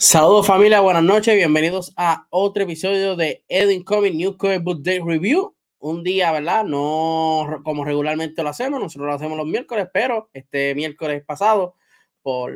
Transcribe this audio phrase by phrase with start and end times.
[0.00, 5.00] Saludos familia, buenas noches, bienvenidos a otro episodio de Edwin Comic New Comic Book Day
[5.00, 5.56] Review.
[5.80, 6.62] Un día, ¿verdad?
[6.62, 11.74] No como regularmente lo hacemos, nosotros lo hacemos los miércoles, pero este miércoles pasado,
[12.22, 12.54] por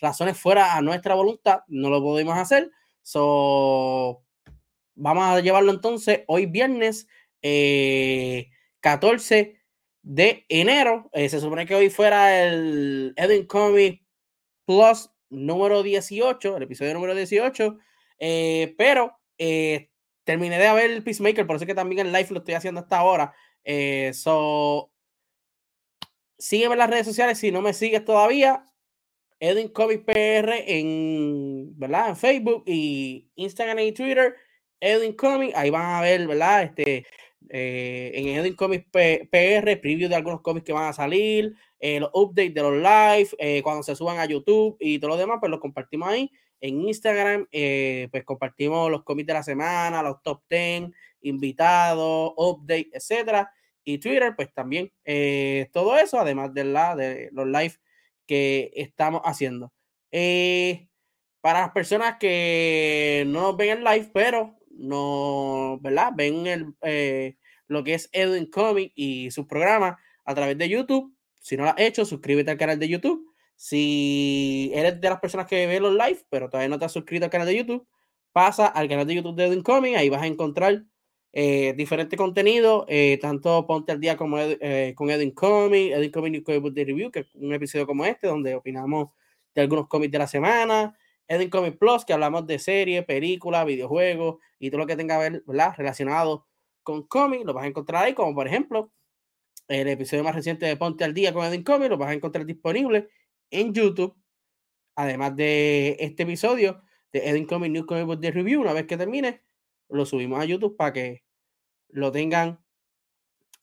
[0.00, 2.70] razones fuera a nuestra voluntad, no lo pudimos hacer.
[3.02, 4.22] So,
[4.94, 7.06] vamos a llevarlo entonces hoy viernes
[8.80, 9.60] 14 eh,
[10.00, 11.10] de enero.
[11.12, 14.02] Eh, se supone que hoy fuera el Edwin Comic
[14.64, 17.78] Plus número 18, el episodio número 18,
[18.18, 19.90] eh, pero eh,
[20.24, 22.98] terminé de ver el Peacemaker, por eso que también el live lo estoy haciendo hasta
[22.98, 23.34] ahora.
[23.64, 24.92] Eh, so,
[26.38, 28.64] sígueme en las redes sociales si no me sigues todavía.
[29.40, 32.10] Edwin Comic PR en, ¿verdad?
[32.10, 34.36] en Facebook y Instagram y Twitter.
[34.78, 36.62] Edwin Comic, ahí van a ver, ¿verdad?
[36.62, 37.06] Este,
[37.48, 41.54] en Edwin Comics PR, preview de algunos cómics que van a salir,
[41.84, 45.16] eh, los updates de los live, eh, cuando se suban a YouTube y todo lo
[45.16, 46.30] demás, pues los compartimos ahí.
[46.60, 50.90] En Instagram, eh, pues compartimos los cómics de la semana, los top 10,
[51.22, 53.52] invitados, updates, etcétera.
[53.82, 54.92] Y Twitter, pues también
[55.72, 57.74] todo eso, además de, la, de los live
[58.26, 59.72] que estamos haciendo.
[61.40, 66.12] para las personas que no nos ven en live, pero no, ¿verdad?
[66.14, 67.36] Ven el,
[67.68, 71.70] lo que es Edwin Comic y su programa a través de YouTube, si no lo
[71.70, 73.28] has hecho, suscríbete al canal de YouTube.
[73.56, 77.24] Si eres de las personas que ven los live, pero todavía no te has suscrito
[77.24, 77.86] al canal de YouTube,
[78.32, 79.96] pasa al canal de YouTube de Edwin Coming.
[79.96, 80.84] Ahí vas a encontrar
[81.32, 86.34] eh, diferente contenido, eh, tanto ponte al día como eh, con Edwin Coming, Edwin Coming
[86.34, 89.10] y Comic de Review, que es un episodio como este, donde opinamos
[89.54, 90.96] de algunos cómics de la semana.
[91.28, 95.30] Edwin Comic Plus, que hablamos de series, películas, videojuegos y todo lo que tenga que
[95.30, 95.44] ver
[95.76, 96.46] relacionado
[96.82, 98.92] con cómics, lo vas a encontrar ahí, como por ejemplo
[99.68, 102.44] el episodio más reciente de Ponte al Día con Edwin Comics lo vas a encontrar
[102.44, 103.08] disponible
[103.50, 104.14] en YouTube.
[104.94, 106.82] Además de este episodio
[107.12, 109.42] de Edwin Comics New Comic Book de Review, una vez que termine,
[109.88, 111.24] lo subimos a YouTube para que
[111.88, 112.62] lo tengan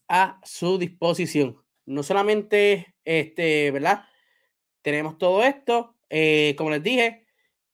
[0.08, 1.58] a su disposición.
[1.86, 4.06] No solamente, este, ¿verdad?
[4.81, 5.96] Tenemos todo esto.
[6.09, 7.28] Eh, como les dije,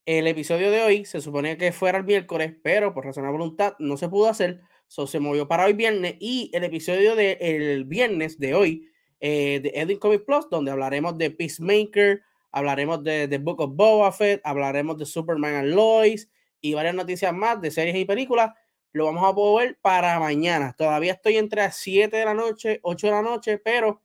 [0.06, 3.74] el episodio de hoy se suponía que fuera el miércoles, pero por razón de voluntad
[3.80, 4.62] no se pudo hacer.
[4.88, 8.88] So, se movió para hoy viernes y el episodio del el viernes de hoy
[9.20, 12.22] eh, de Edwin Comic Plus, donde hablaremos de Peacemaker,
[12.52, 16.30] hablaremos de The Book of Boba Fett, hablaremos de Superman and Lois
[16.62, 18.52] y varias noticias más de series y películas.
[18.92, 20.76] Lo vamos a poder para mañana.
[20.78, 24.04] Todavía estoy entre las 7 de la noche, 8 de la noche, pero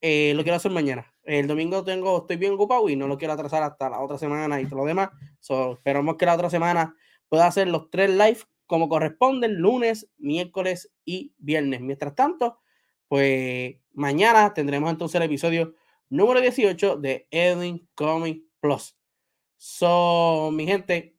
[0.00, 1.12] eh, lo quiero hacer mañana.
[1.28, 4.62] El domingo tengo, estoy bien ocupado y no lo quiero atrasar hasta la otra semana
[4.62, 5.10] y todo lo demás.
[5.40, 6.96] So, esperamos que la otra semana
[7.28, 11.82] pueda hacer los tres live como corresponden lunes, miércoles y viernes.
[11.82, 12.60] Mientras tanto,
[13.08, 15.74] pues mañana tendremos entonces el episodio
[16.08, 18.96] número 18 de Edwin Comic Plus.
[19.58, 21.18] So, mi gente,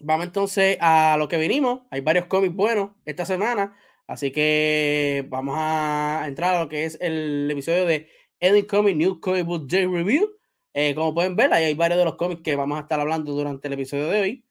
[0.00, 1.82] vamos entonces a lo que venimos.
[1.90, 3.76] Hay varios cómics buenos esta semana,
[4.06, 8.08] así que vamos a entrar a lo que es el episodio de
[8.42, 10.28] Edwin Comic New Comic Book Day Review.
[10.74, 13.32] Eh, como pueden ver, ahí hay varios de los cómics que vamos a estar hablando
[13.32, 14.44] durante el episodio de hoy.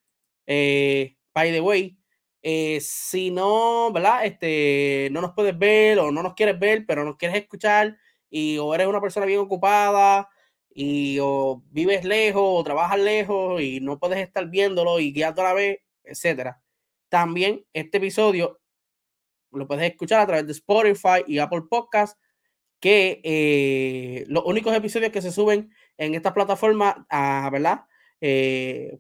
[0.48, 1.98] Eh, by the way,
[2.42, 4.26] eh, si no, ¿verdad?
[4.26, 7.98] Este, no nos puedes ver o no nos quieres ver, pero nos quieres escuchar
[8.30, 10.30] y o eres una persona bien ocupada
[10.74, 15.46] y o vives lejos o trabajas lejos y no puedes estar viéndolo y guiando a
[15.46, 16.64] la vez, etcétera.
[17.10, 18.62] También este episodio
[19.52, 22.18] lo puedes escuchar a través de Spotify y Apple Podcast,
[22.82, 27.86] que eh, los únicos episodios que se suben en esta plataforma, ah, ¿verdad?
[28.20, 29.00] Eh,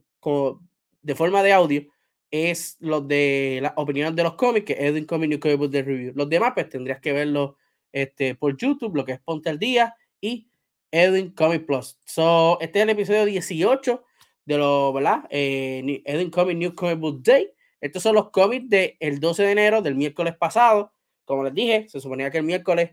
[1.01, 1.87] de forma de audio
[2.29, 6.13] es los de la opinión de los cómics, que Edwin Comic Book de Review.
[6.15, 7.57] Los demás, pues tendrías que verlo
[7.91, 10.47] este, por YouTube, lo que es Ponte al Día y
[10.91, 11.97] Edwin Comic Plus.
[12.05, 14.03] So, este es el episodio 18
[14.45, 15.23] de lo, ¿verdad?
[15.31, 17.49] Eh, Edwin Comic New Comic Book Day.
[17.81, 20.93] Estos son los cómics del 12 de enero, del miércoles pasado.
[21.25, 22.91] Como les dije, se suponía que el miércoles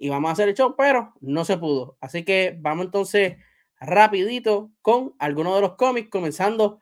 [0.00, 1.96] íbamos a hacer el show, pero no se pudo.
[2.00, 3.36] Así que vamos entonces
[3.78, 6.80] rapidito con algunos de los cómics, comenzando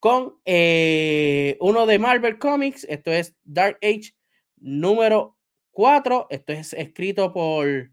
[0.00, 2.84] con eh, uno de Marvel Comics.
[2.84, 4.14] Esto es Dark Age
[4.56, 5.36] número
[5.70, 6.26] 4.
[6.30, 7.90] Esto es escrito por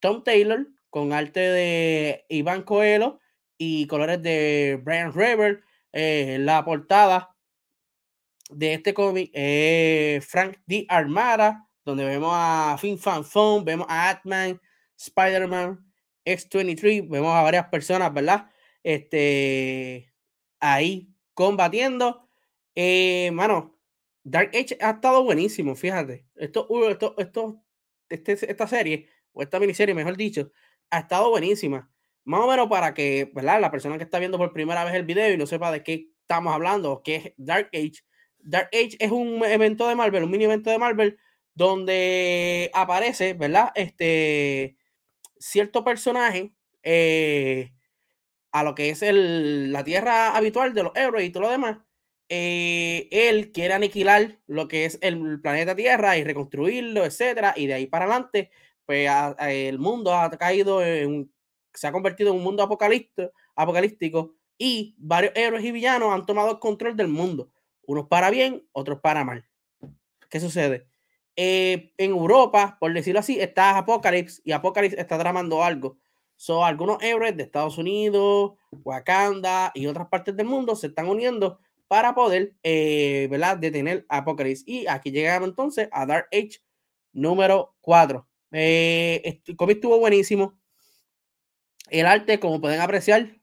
[0.00, 3.20] Tom Taylor con arte de Iván Coelho
[3.58, 5.62] y colores de Brian Reber.
[5.92, 7.34] Eh, la portada
[8.50, 10.86] de este cómic es Frank D.
[10.88, 14.60] Armada, donde vemos a Fin Fan Phone, vemos a Atman,
[14.96, 15.86] Spider-Man,
[16.24, 18.50] X-23, vemos a varias personas, ¿verdad?
[18.82, 20.12] Este,
[20.58, 22.28] ahí combatiendo.
[22.74, 23.78] Eh, mano,
[24.24, 26.26] Dark Age ha estado buenísimo, fíjate.
[26.34, 27.62] Esto, uh, esto, esto,
[28.08, 30.50] este, esta serie, o esta miniserie, mejor dicho,
[30.90, 31.88] ha estado buenísima.
[32.24, 33.60] Más o menos para que, ¿verdad?
[33.60, 36.08] La persona que está viendo por primera vez el video y no sepa de qué
[36.22, 38.02] estamos hablando, que es Dark Age.
[38.40, 41.16] Dark Age es un evento de Marvel, un mini evento de Marvel,
[41.56, 43.72] donde aparece, ¿verdad?
[43.74, 44.76] Este
[45.38, 47.72] cierto personaje eh,
[48.52, 51.78] a lo que es el, la tierra habitual de los héroes y todo lo demás.
[52.28, 57.74] Eh, él quiere aniquilar lo que es el planeta Tierra y reconstruirlo, etcétera, y de
[57.74, 58.50] ahí para adelante,
[58.84, 59.08] pues
[59.40, 61.32] el mundo ha caído en,
[61.72, 66.58] se ha convertido en un mundo apocalíptico, y varios héroes y villanos han tomado el
[66.58, 67.50] control del mundo,
[67.82, 69.46] unos para bien, otros para mal.
[70.28, 70.88] ¿Qué sucede?
[71.36, 75.98] Eh, en Europa, por decirlo así, está Apocalypse y Apocalypse está tramando algo.
[76.36, 81.60] Son algunos héroes de Estados Unidos, Wakanda y otras partes del mundo se están uniendo
[81.88, 83.56] para poder eh, ¿verdad?
[83.58, 84.64] detener Apocalypse.
[84.66, 86.60] Y aquí llegamos entonces a Dark Age
[87.12, 88.26] número 4.
[88.52, 90.58] Eh, este cómic estuvo buenísimo.
[91.88, 93.36] El arte, como pueden apreciar,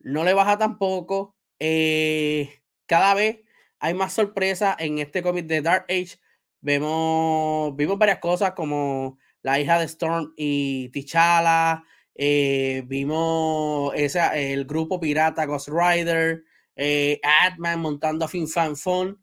[0.00, 1.36] no le baja tampoco.
[1.58, 3.40] Eh, cada vez
[3.78, 6.18] hay más sorpresa en este cómic de Dark Age.
[6.60, 11.84] Vemos, vimos varias cosas como la hija de Storm y T'Challa.
[12.14, 16.44] Eh, vimos esa, el grupo pirata Ghost Rider.
[16.74, 17.20] Eh,
[17.76, 19.22] montando a Fin Fan Fun.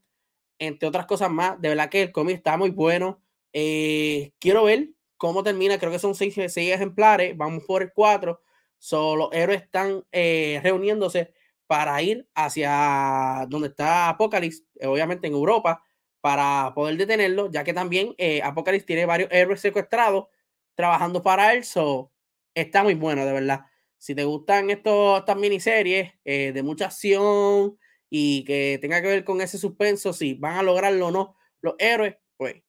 [0.59, 1.59] Entre otras cosas más.
[1.59, 3.21] De verdad que el cómic está muy bueno.
[3.51, 5.77] Eh, quiero ver cómo termina.
[5.77, 7.35] Creo que son seis, seis ejemplares.
[7.35, 8.41] Vamos por el cuatro.
[8.77, 11.33] Solo héroes están reuniéndose
[11.67, 15.81] para ir hacia donde está Apocalypse, obviamente en Europa,
[16.23, 20.27] para poder detenerlo, ya que también eh, Apocalypse tiene varios héroes secuestrados
[20.73, 21.65] trabajando para él.
[21.65, 22.13] So,
[22.55, 23.65] está muy bueno, de verdad.
[23.97, 27.77] Si te gustan estos, estas miniseries eh, de mucha acción
[28.09, 31.75] y que tenga que ver con ese suspenso, si van a lograrlo o no los
[31.77, 32.63] héroes, pues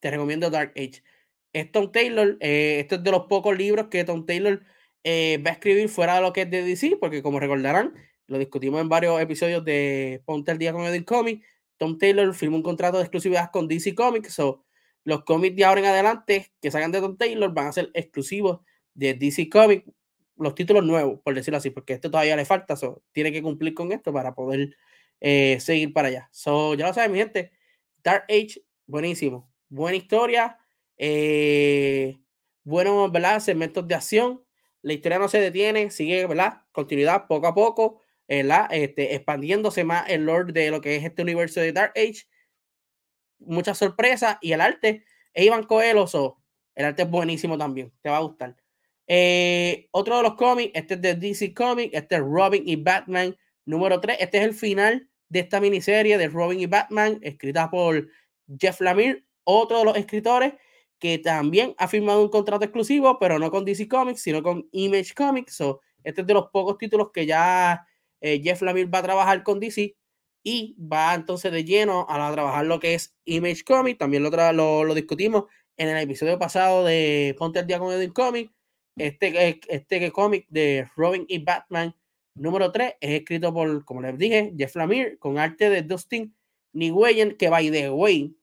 [0.00, 1.02] te recomiendo Dark Age.
[1.52, 4.64] Es Tom Taylor, eh, este es de los pocos libros que Tom Taylor
[5.04, 7.92] eh, va a escribir fuera de lo que es de DC, porque como recordarán,
[8.26, 11.46] lo discutimos en varios episodios de Ponte el Día con Edith Comics
[11.78, 14.64] Tom Taylor firmó un contrato de exclusividad con DC Comics, so
[15.04, 18.60] los cómics de ahora en adelante que salgan de Tom Taylor van a ser exclusivos
[18.94, 19.84] de DC Comics,
[20.36, 23.74] los títulos nuevos, por decirlo así, porque esto todavía le falta, so, tiene que cumplir
[23.74, 24.76] con esto para poder
[25.20, 26.28] eh, seguir para allá.
[26.32, 27.52] So, ya lo saben, mi gente,
[28.02, 30.58] Dark Age, buenísimo, buena historia,
[30.96, 32.18] eh,
[32.64, 33.10] buenos.
[33.42, 34.44] Segmentos de acción,
[34.82, 36.62] la historia no se detiene, sigue, ¿verdad?
[36.72, 38.00] Continuidad poco a poco.
[38.28, 42.22] Este, expandiéndose más el lore de lo que es este universo de Dark Age.
[43.40, 46.06] Muchas sorpresas y el arte es Iván Coelho,
[46.74, 48.56] el arte es buenísimo también, te va a gustar.
[49.06, 53.36] Eh, otro de los cómics, este es de DC Comics, este es Robin y Batman
[53.64, 54.16] número 3.
[54.20, 58.08] Este es el final de esta miniserie de Robin y Batman, escrita por
[58.58, 60.54] Jeff Lemire, otro de los escritores
[60.98, 65.14] que también ha firmado un contrato exclusivo, pero no con DC Comics, sino con Image
[65.14, 65.60] Comics.
[66.04, 67.84] este es de los pocos títulos que ya
[68.22, 69.96] eh, Jeff Lemire va a trabajar con DC
[70.44, 73.98] y va entonces de lleno a, trabajar lo que es Image Comics.
[73.98, 75.44] También lo, lo, discutimos
[75.76, 78.52] en el episodio pasado de Ponte el Día con Edwin Comics.
[78.96, 81.96] Este, este cómic de Robin y Batman
[82.34, 86.34] número 3 es escrito por, como les dije, Jeff Lemire con arte de Dustin
[86.74, 88.36] Nguyen, que by the way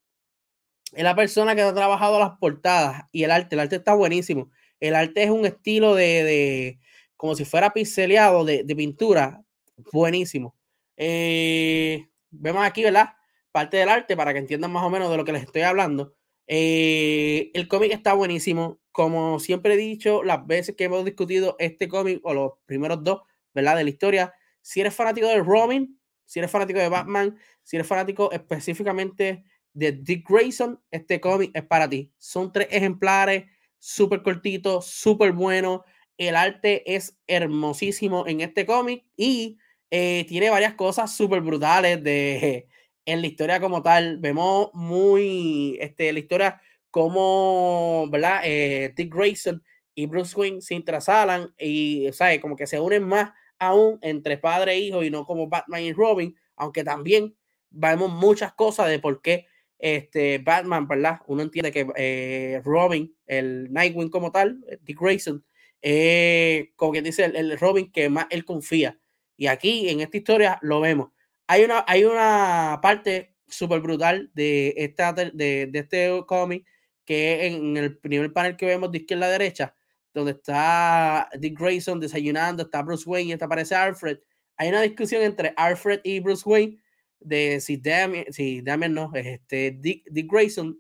[0.94, 3.56] es la persona que ha trabajado las portadas y el arte.
[3.56, 4.50] El arte está buenísimo.
[4.80, 6.80] El arte es un estilo de, de
[7.16, 9.44] como si fuera pinceleado de pintura,
[9.92, 10.56] buenísimo.
[10.98, 13.10] Eh, vemos aquí, ¿verdad?
[13.52, 16.14] Parte del arte para que entiendan más o menos de lo que les estoy hablando.
[16.48, 18.80] Eh, el cómic está buenísimo.
[18.92, 23.22] Como siempre he dicho, las veces que hemos discutido este cómic, o los primeros dos,
[23.54, 23.78] ¿verdad?
[23.78, 27.88] De la historia, si eres fanático de Robin, si eres fanático de Batman, si eres
[27.88, 29.44] fanático específicamente
[29.74, 32.12] de Dick Grayson, este cómic es para ti.
[32.18, 33.46] Son tres ejemplares,
[33.78, 35.82] súper cortitos, súper buenos.
[36.18, 39.58] El arte es hermosísimo en este cómic y
[39.92, 42.68] eh, tiene varias cosas súper brutales de,
[43.06, 44.18] en la historia como tal.
[44.20, 48.42] Vemos muy, este, la historia como, ¿verdad?
[48.44, 49.64] Eh, Dick Grayson
[49.96, 52.40] y Bruce Wayne se intrasalan y, ¿sabes?
[52.40, 55.94] Como que se unen más aún entre padre e hijo y no como Batman y
[55.94, 57.36] Robin, aunque también
[57.70, 61.20] vemos muchas cosas de por qué este, Batman, ¿verdad?
[61.28, 65.44] Uno entiende que eh, Robin, el Nightwing como tal, Dick Grayson,
[65.82, 69.00] eh, como quien dice, el, Robin que más él confía.
[69.40, 71.12] Y aquí en esta historia lo vemos.
[71.48, 75.32] Hay una, hay una parte súper brutal de, esta, de,
[75.66, 76.68] de este cómic
[77.06, 79.76] que en el primer panel que vemos de izquierda a derecha,
[80.14, 84.20] donde está Dick Grayson desayunando, está Bruce Wayne y está aparece Alfred.
[84.58, 86.78] Hay una discusión entre Alfred y Bruce Wayne
[87.22, 90.78] de si Damien, si Damien no, este, Dick, Dick Grayson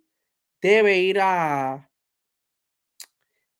[0.62, 1.90] debe ir a,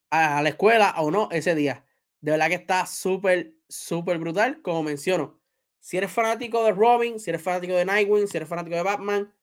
[0.10, 1.86] a la escuela o no ese día.
[2.20, 4.62] De verdad que está súper, súper brutal.
[4.62, 5.40] Como menciono,
[5.80, 9.34] si eres fanático de Robin, si eres fanático de Nightwing, si eres fanático de Batman,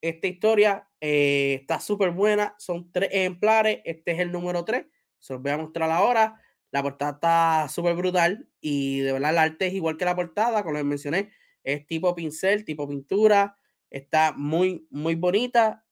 [0.00, 2.54] esta historia eh, está súper buena.
[2.58, 3.80] Son tres ejemplares.
[3.84, 4.86] Este es el número tres.
[5.18, 6.40] Se los voy a mostrar ahora.
[6.70, 10.62] La portada está súper brutal y de verdad el arte es igual que la portada,
[10.62, 11.30] como les mencioné.
[11.62, 13.58] Es tipo pincel, tipo pintura.
[13.90, 15.84] Está muy, muy bonita.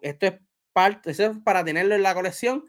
[0.00, 0.34] Esto es
[0.72, 2.64] parte, es para tenerlo en la colección.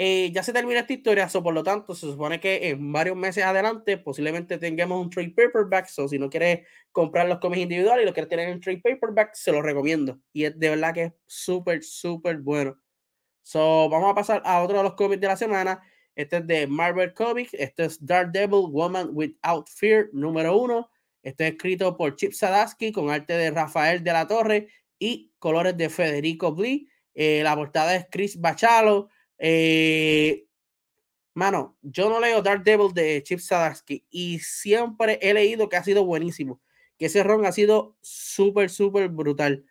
[0.00, 3.16] Eh, ya se termina esta historia, so por lo tanto, se supone que en varios
[3.16, 5.88] meses adelante posiblemente tengamos un trade paperback.
[5.88, 9.34] So, si no quieres comprar los cómics individuales y lo quieres tener en trade paperback,
[9.34, 10.20] se los recomiendo.
[10.32, 12.78] Y es de verdad que es súper, súper bueno.
[13.42, 15.82] So, vamos a pasar a otro de los cómics de la semana.
[16.14, 17.54] Este es de Marvel Comics.
[17.54, 20.90] Este es Dark Devil Woman Without Fear, número uno.
[21.24, 25.76] Este es escrito por Chip Sadaski con arte de Rafael de la Torre y colores
[25.76, 26.88] de Federico Blee.
[27.14, 29.08] Eh, la portada es Chris Bachalo.
[29.38, 30.46] Eh,
[31.34, 35.84] mano, yo no leo Dark Devil de Chip Sadarsky y siempre he leído que ha
[35.84, 36.60] sido buenísimo.
[36.98, 39.64] Que ese ron ha sido súper, súper brutal.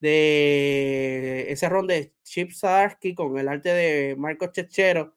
[0.00, 5.16] De ese ron de Chip Sadarsky con el arte de Marco Chechero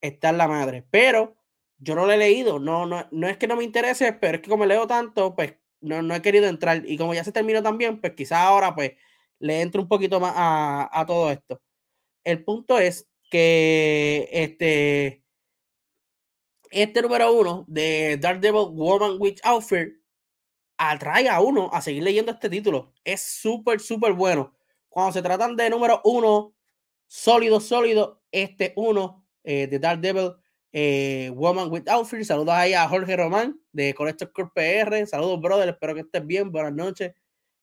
[0.00, 0.86] está en la madre.
[0.90, 1.36] Pero
[1.78, 2.58] yo no lo he leído.
[2.60, 5.54] No, no, no es que no me interese, pero es que como leo tanto, pues
[5.80, 6.82] no, no he querido entrar.
[6.86, 8.92] Y como ya se terminó también, pues quizás ahora pues
[9.40, 11.60] le entro un poquito más a, a todo esto.
[12.24, 15.24] El punto es que este,
[16.70, 19.94] este número uno de Daredevil Woman with Outfit
[20.78, 22.92] atrae a uno a seguir leyendo este título.
[23.04, 24.54] Es súper, súper bueno.
[24.88, 26.54] Cuando se tratan de número uno,
[27.06, 30.34] sólido, sólido, este uno eh, de Daredevil
[30.72, 32.24] eh, Woman with Outfit.
[32.24, 35.06] Saludos ahí a Jorge Román de Collector Corp PR.
[35.06, 35.70] Saludos, brother.
[35.70, 36.52] Espero que estés bien.
[36.52, 37.14] Buenas noches.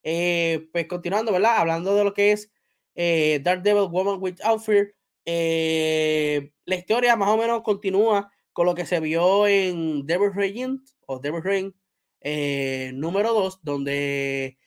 [0.02, 1.58] Eh, pues continuando, ¿verdad?
[1.58, 2.52] Hablando de lo que es
[2.96, 4.96] eh, Daredevil Woman with Outfit.
[5.26, 10.84] Eh, la historia más o menos continúa con lo que se vio en Devil Reign
[11.08, 11.76] o Devil Reign
[12.22, 14.58] eh, número 2, donde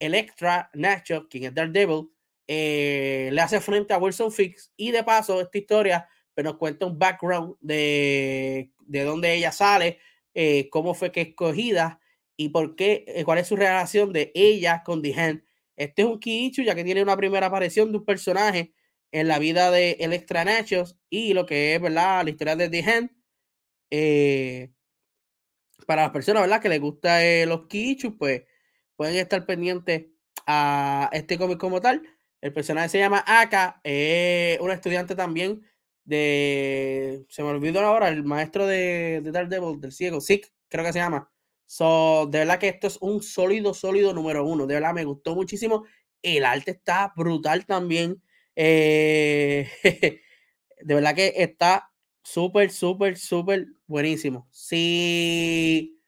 [0.00, 2.10] Electra Nacho, quien es Daredevil,
[2.48, 6.86] eh, le hace frente a Wilson Fix y de paso esta historia pues, nos cuenta
[6.86, 9.98] un background de, de dónde ella sale,
[10.34, 12.00] eh, cómo fue que escogida
[12.36, 15.44] y por qué, cuál es su relación de ella con The Hand.
[15.76, 18.74] Este es un Kiichu ya que tiene una primera aparición de un personaje
[19.14, 22.24] en la vida de Electra Nachos y lo que es, ¿verdad?
[22.24, 23.10] La historia de The Hand.
[23.88, 24.72] Eh,
[25.86, 26.60] para las personas, ¿verdad?
[26.60, 28.42] Que les gusta eh, los Kichus, pues
[28.96, 30.06] pueden estar pendientes
[30.48, 32.02] a este cómic como tal.
[32.40, 35.62] El personaje se llama Aka, es un estudiante también
[36.02, 37.24] de.
[37.28, 40.98] Se me olvidó ahora, el maestro de, de Daredevil, del ciego, Sick, creo que se
[40.98, 41.30] llama.
[41.66, 44.66] So, de verdad que esto es un sólido, sólido número uno.
[44.66, 45.84] De verdad me gustó muchísimo.
[46.20, 48.20] El arte está brutal también.
[48.56, 49.70] Eh,
[50.80, 51.90] de verdad que está
[52.22, 54.48] súper, súper, súper buenísimo.
[54.50, 56.00] Si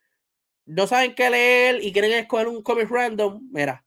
[0.67, 3.85] no saben qué leer y quieren escoger un cómic random, mira.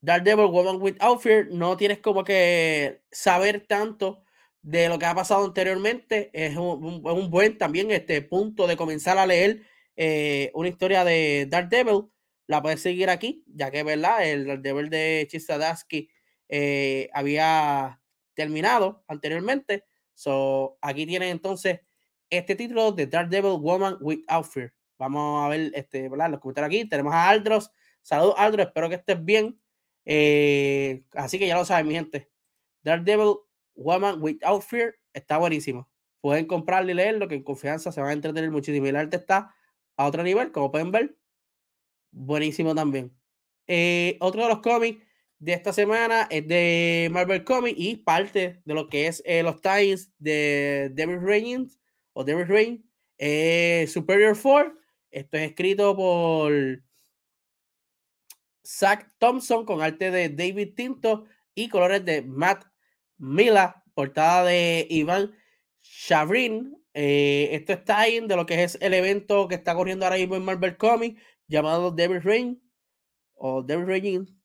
[0.00, 4.22] Daredevil Woman Without Fear, no tienes como que saber tanto
[4.62, 6.30] de lo que ha pasado anteriormente.
[6.32, 9.62] Es un, buen también este punto de comenzar a leer
[9.96, 12.10] eh, una historia de Daredevil.
[12.46, 14.26] La puedes seguir aquí, ya que, ¿verdad?
[14.26, 16.08] El Daredevil de Chistadaski
[16.48, 18.00] eh, había
[18.34, 19.84] terminado anteriormente.
[20.14, 21.80] So, aquí tienen entonces
[22.30, 24.72] este título de Daredevil Woman Without Fear.
[24.98, 26.88] Vamos a ver este, los comentarios aquí.
[26.88, 27.70] Tenemos a Aldros.
[28.02, 28.66] Saludos, Aldros.
[28.66, 29.60] Espero que estés bien.
[30.04, 32.30] Eh, así que ya lo saben, mi gente.
[32.82, 33.36] Daredevil
[33.74, 35.88] Woman Without Fear está buenísimo.
[36.20, 38.86] Pueden comprarlo y leerlo, que en confianza se van a entretener muchísimo.
[38.86, 39.54] Y el arte está
[39.96, 41.16] a otro nivel, como pueden ver.
[42.10, 43.16] Buenísimo también.
[43.66, 45.04] Eh, otro de los cómics
[45.38, 49.60] de esta semana es de Marvel Comics y parte de lo que es eh, los
[49.60, 51.78] times de David Reigns
[52.12, 54.74] o David Reign eh, Superior 4.
[55.10, 56.52] Esto es escrito por
[58.66, 62.64] Zach Thompson con arte de David Tinto y colores de Matt
[63.16, 65.32] Mila, portada de Iván
[65.80, 66.76] Chavrin.
[66.94, 70.34] Eh, esto está ahí de lo que es el evento que está corriendo ahora mismo
[70.34, 72.62] en Marvel Comics llamado David Reign
[73.34, 74.37] o David Reign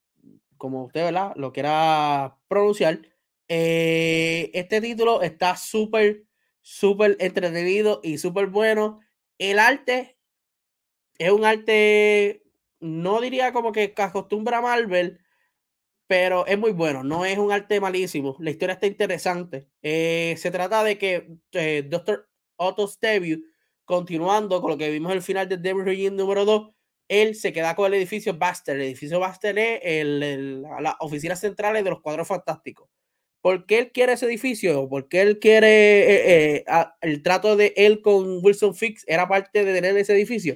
[0.64, 1.34] como usted ¿verdad?
[1.36, 3.02] lo quiera pronunciar.
[3.50, 6.24] Eh, este título está súper,
[6.62, 9.02] súper entretenido y súper bueno.
[9.38, 10.18] El arte
[11.18, 12.44] es un arte,
[12.80, 15.20] no diría como que acostumbra a Marvel,
[16.08, 17.04] pero es muy bueno.
[17.04, 18.38] No es un arte malísimo.
[18.40, 19.68] La historia está interesante.
[19.82, 23.44] Eh, se trata de que eh, Doctor Otto's debut,
[23.84, 26.73] continuando con lo que vimos al final de Devil Regime número 2,
[27.08, 28.76] él se queda con el edificio Buster.
[28.76, 32.90] El edificio Buster es el, las oficinas de los cuadros fantásticos.
[33.42, 34.88] ¿Por qué él quiere ese edificio?
[34.88, 36.66] ¿Por qué él quiere eh,
[37.02, 40.56] el trato de él con Wilson Fix era parte de tener ese edificio?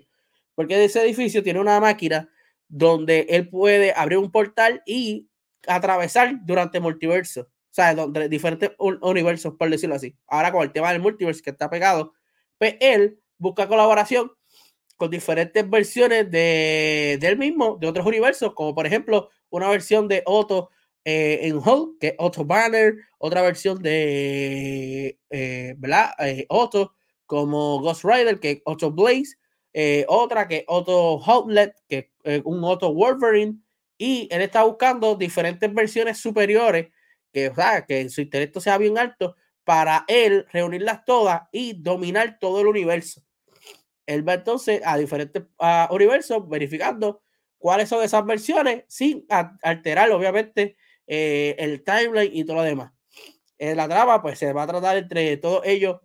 [0.55, 2.29] Porque ese edificio tiene una máquina
[2.69, 5.29] donde él puede abrir un portal y
[5.67, 7.41] atravesar durante multiverso.
[7.41, 10.15] O sea, donde diferentes universos, por decirlo así.
[10.25, 12.13] Ahora con el tema del multiverso que está pegado,
[12.57, 14.31] pues él busca colaboración
[14.97, 20.23] con diferentes versiones de, él mismo, de otros universos, como por ejemplo una versión de
[20.25, 20.71] Otto
[21.05, 25.75] eh, en Hulk, que es Otto Banner, otra versión de, eh.
[26.19, 26.93] Eh, Otto
[27.25, 29.37] como Ghost Rider, que es Otto Blaze,
[29.73, 33.59] eh, otra que Otto Outlet, que es un Otto Wolverine,
[33.97, 36.87] y él está buscando diferentes versiones superiores,
[37.31, 42.39] que, o sea, que su intelecto sea bien alto, para él reunirlas todas y dominar
[42.39, 43.21] todo el universo.
[44.07, 45.43] Él va entonces a diferentes
[45.91, 47.21] universos verificando
[47.57, 52.93] cuáles son esas versiones sin alterar, obviamente, eh, el timeline y todo lo demás.
[53.57, 55.99] En la trama, pues se va a tratar entre todos ellos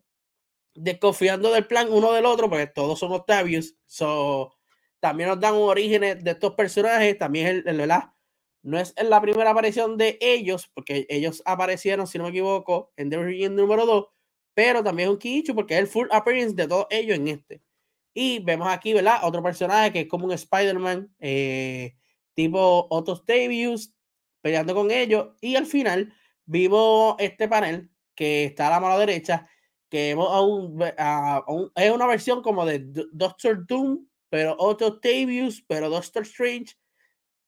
[0.74, 3.76] desconfiando del plan uno del otro, porque todos son Octavius.
[3.86, 4.54] So,
[5.00, 7.16] también nos dan origen de estos personajes.
[7.18, 7.92] También, el, el.
[8.62, 13.10] No es la primera aparición de ellos, porque ellos aparecieron, si no me equivoco, en
[13.10, 14.06] The Origin número 2,
[14.54, 17.62] pero también es un Kiichu porque es el full appearance de todos ellos en este.
[18.14, 19.20] Y vemos aquí, ¿verdad?
[19.22, 21.94] Otro personaje que es como un Spider-Man, eh,
[22.34, 23.94] tipo Otto Octavius,
[24.42, 25.28] peleando con ellos.
[25.40, 26.12] Y al final
[26.44, 29.48] vimos este panel que está a la mano derecha,
[29.88, 30.82] que aún,
[31.74, 36.76] es una versión como de Doctor Doom, pero Otto Octavius, pero Doctor Strange.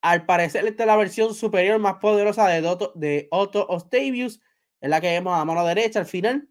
[0.03, 4.41] Al parecer, esta es la versión superior más poderosa de, Otto, de Otto Octavius,
[4.81, 6.47] es la que vemos a mano derecha al final.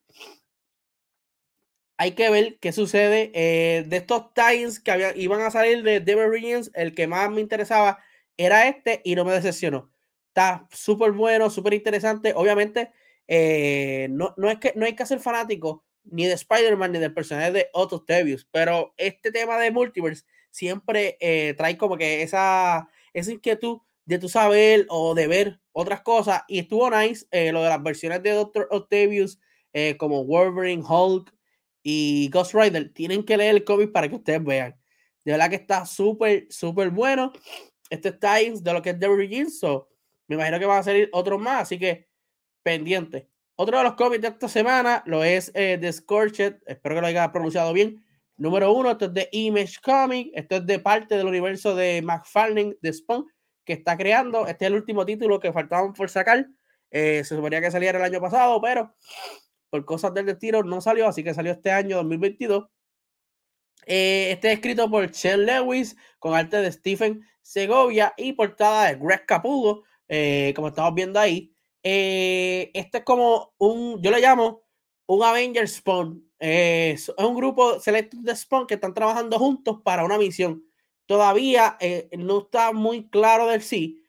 [2.04, 3.32] Hay que ver qué sucede.
[3.34, 7.40] Eh, de estos times que iban a salir de Devil Regents, el que más me
[7.40, 8.04] interesaba
[8.36, 9.90] era este y no me decepcionó.
[10.28, 12.34] Está súper bueno, súper interesante.
[12.36, 12.92] Obviamente,
[13.30, 17.54] eh, no, es que, no hay que ser fanático ni de Spider-Man ni del personaje
[17.54, 23.32] de Otto Octavius, pero este tema de multiverse siempre eh, trae como que esa, esa
[23.32, 26.42] inquietud de tu saber o de ver otras cosas.
[26.50, 29.40] Y estuvo nice lo de las versiones de Doctor Octavius,
[29.98, 31.34] como Wolverine, Hulk
[31.84, 32.94] y Ghost Rider.
[32.94, 34.76] Tienen que leer el cómic para que ustedes vean.
[35.24, 37.32] De verdad que está súper, súper bueno.
[37.90, 39.90] Este está de lo que es The Origin, so
[40.28, 42.08] me imagino que van a salir otros más, así que
[42.64, 43.30] pendiente.
[43.56, 47.08] Otro de los cómics de esta semana lo es eh, The Scorched, espero que lo
[47.08, 48.04] haya pronunciado bien.
[48.36, 52.76] Número uno, esto es de Image Comic, esto es de parte del universo de McFarlane
[52.82, 53.28] de Spawn
[53.64, 54.48] que está creando.
[54.48, 56.48] Este es el último título que faltaban por sacar.
[56.90, 58.96] Eh, se suponía que saliera el año pasado, pero
[59.74, 62.66] por cosas del destino no salió, así que salió este año 2022.
[63.88, 68.98] Eh, este es escrito por Chen Lewis con arte de Stephen Segovia y portada de
[68.98, 69.82] Greg Capullo.
[70.08, 71.56] Eh, como estamos viendo ahí.
[71.82, 74.62] Eh, este es como un, yo le llamo
[75.08, 76.24] un Avengers Spawn.
[76.38, 80.64] Eh, es un grupo selecto de Spawn que están trabajando juntos para una misión.
[81.08, 81.80] Todavía
[82.16, 84.04] no está muy claro del sí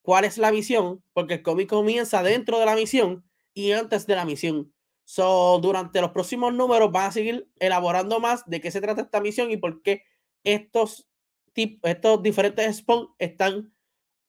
[0.00, 4.16] cuál es la misión, porque el cómic comienza dentro de la misión y antes de
[4.16, 4.71] la misión.
[5.04, 9.20] So, durante los próximos números van a seguir elaborando más de qué se trata esta
[9.20, 10.04] misión y por qué
[10.44, 11.08] estos,
[11.54, 13.72] estos diferentes Spawn están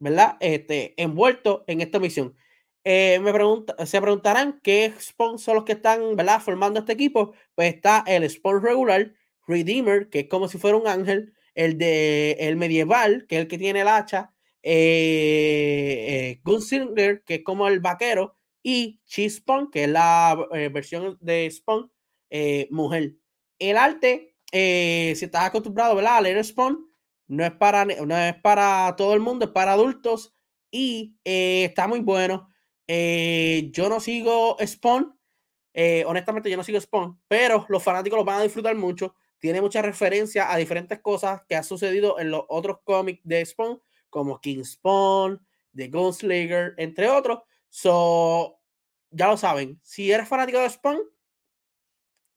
[0.04, 0.36] ¿verdad?
[0.42, 2.36] Este, envuelto en esta misión.
[2.84, 6.42] Eh, me pregunta, se preguntarán qué Spawn son los que están, ¿verdad?
[6.42, 7.34] Formando este equipo.
[7.56, 9.14] Pues está el Spawn regular,
[9.48, 13.48] Redeemer, que es como si fuera un ángel, el de el medieval, que es el
[13.48, 19.84] que tiene el hacha, eh, eh que es como el vaquero, y Cheese Spawn, que
[19.84, 21.92] es la eh, versión de Spawn,
[22.72, 23.16] mujer.
[23.60, 26.18] El arte, si estás acostumbrado, ¿verdad?
[26.18, 26.88] A leer Spawn,
[27.28, 30.34] no es para, no es para todo el mundo, es para adultos
[30.72, 32.50] y eh, está muy bueno.
[32.88, 35.18] Eh, yo no sigo Spawn,
[35.74, 39.16] eh, honestamente yo no sigo Spawn, pero los fanáticos lo van a disfrutar mucho.
[39.40, 43.82] Tiene mucha referencia a diferentes cosas que han sucedido en los otros cómics de Spawn,
[44.10, 45.46] como King Spawn,
[45.76, 47.40] The Gunslayer, entre otros.
[47.76, 48.60] So,
[49.10, 51.02] ya lo saben, si eres fanático de Spawn,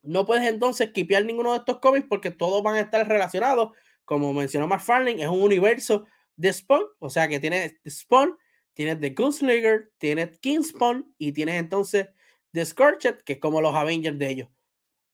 [0.01, 3.73] no puedes entonces skipear ninguno de estos cómics porque todos van a estar relacionados
[4.07, 8.39] como mencionó McFarlane, es un universo de Spawn, o sea que tiene Spawn,
[8.73, 12.09] tienes The Gunslinger, tienes Kingspawn y tienes entonces
[12.53, 14.49] The Scorched, que es como los Avengers de ellos.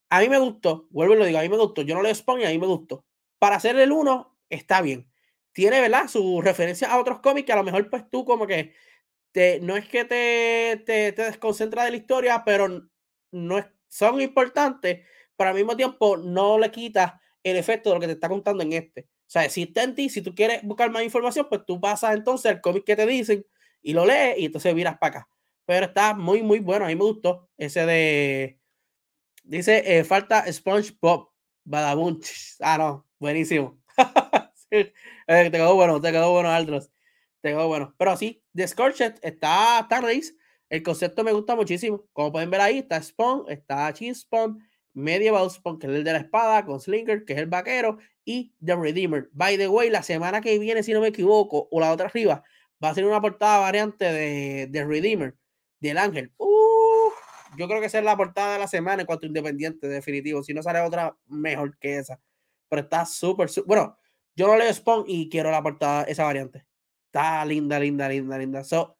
[0.09, 1.81] A mí me gustó, vuelvo y lo digo, a mí me gustó.
[1.81, 3.03] Yo no leo Spawn y a mí me gustó.
[3.39, 5.11] Para hacer el 1, está bien.
[5.51, 6.07] Tiene, ¿verdad?
[6.07, 8.73] Su referencia a otros cómics que a lo mejor pues tú como que
[9.33, 12.69] te, no es que te, te, te de la historia, pero
[13.31, 18.01] no es, son importantes, pero al mismo tiempo no le quita el efecto de lo
[18.01, 19.01] que te está contando en este.
[19.03, 22.15] O sea, si está en ti, si tú quieres buscar más información, pues tú pasas
[22.15, 23.45] entonces al cómic que te dicen
[23.81, 25.29] y lo lees y entonces miras para acá.
[25.65, 26.85] Pero está muy, muy bueno.
[26.85, 28.59] A mí me gustó ese de.
[29.43, 31.29] Dice, eh, falta SpongeBob.
[31.65, 32.57] Badabunch.
[32.61, 33.81] Ah, no, buenísimo.
[34.75, 34.91] Eh,
[35.27, 36.91] te quedó bueno, te quedó bueno, Aldros.
[37.51, 37.93] Bueno.
[37.97, 40.01] Pero sí, The Scorched está, está.
[40.69, 42.05] El concepto me gusta muchísimo.
[42.13, 44.57] Como pueden ver ahí, está Spawn, está Cheese Spawn,
[44.93, 48.55] Medieval Spawn, que es el de la espada, con Slinger, que es el vaquero, y
[48.63, 49.29] The Redeemer.
[49.33, 52.43] By the way, la semana que viene, si no me equivoco, o la otra arriba,
[52.83, 55.35] va a ser una portada variante de, The Redeemer,
[55.79, 56.33] del Ángel.
[56.37, 57.11] Uh,
[57.57, 60.41] yo creo que esa es la portada de la semana en cuanto a independiente, definitivo.
[60.43, 62.19] Si no sale otra mejor que esa.
[62.69, 63.97] Pero está súper, bueno,
[64.35, 66.65] yo no leo Spawn y quiero la portada, esa variante.
[67.13, 68.63] Está linda, linda, linda, linda.
[68.63, 68.97] So,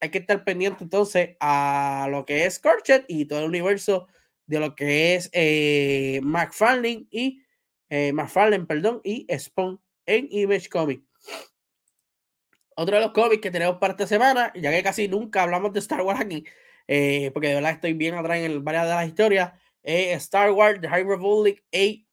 [0.00, 4.06] hay que estar pendiente entonces a lo que es Scorched y todo el universo
[4.46, 7.42] de lo que es eh, McFarlane y
[7.90, 11.02] eh, McFarlane, perdón, y Spawn en Image Comics.
[12.76, 15.80] Otro de los cómics que tenemos para esta semana, ya que casi nunca hablamos de
[15.80, 16.44] Star Wars aquí,
[16.86, 20.88] eh, porque de verdad estoy bien atrás en varias de las historias, Star Wars The
[20.88, 22.06] High Republic 8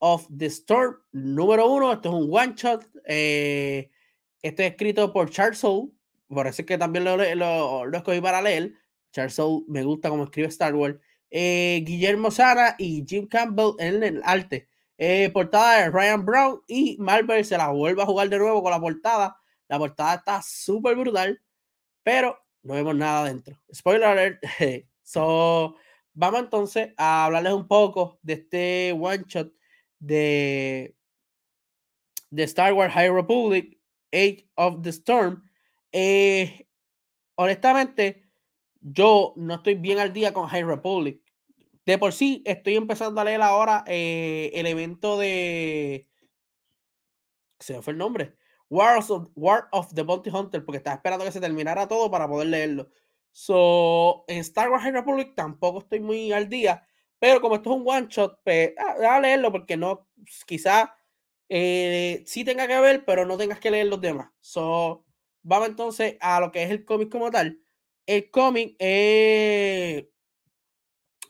[0.00, 1.90] of the Storm número uno.
[1.90, 2.84] Esto es un one shot.
[3.06, 3.90] Eh,
[4.46, 5.96] este es escrito por Charles Soule
[6.28, 8.74] por eso es que también lo, lo, escogí para leer.
[9.12, 10.96] Charles me gusta como escribe Star Wars.
[11.30, 14.68] Eh, Guillermo Sara y Jim Campbell en el arte.
[14.98, 18.70] Eh, portada de Ryan Brown y Marvel se la vuelve a jugar de nuevo con
[18.70, 19.36] la portada.
[19.68, 21.40] La portada está súper brutal,
[22.02, 23.60] pero no vemos nada dentro.
[23.72, 24.42] Spoiler alert.
[25.02, 25.76] so,
[26.12, 29.52] vamos entonces a hablarles un poco de este one shot
[29.98, 30.96] de,
[32.30, 33.75] de Star Wars High Republic,
[34.16, 35.42] Age of the Storm.
[35.92, 36.66] Eh,
[37.36, 38.24] honestamente,
[38.80, 41.20] yo no estoy bien al día con High Republic.
[41.84, 46.08] De por sí, estoy empezando a leer ahora eh, el evento de.
[47.60, 48.34] Se me fue el nombre.
[48.68, 52.28] War of, War of the Bounty Hunter, porque estaba esperando que se terminara todo para
[52.28, 52.88] poder leerlo.
[53.30, 56.86] So, en Star Wars High Republic tampoco estoy muy al día,
[57.18, 60.08] pero como esto es un one shot, pues, a, leerlo porque no,
[60.46, 60.95] quizá
[61.48, 64.30] eh, sí tenga que ver, pero no tengas que leer los demás.
[64.40, 65.04] So,
[65.42, 67.60] vamos entonces a lo que es el cómic como tal.
[68.06, 70.06] El cómic es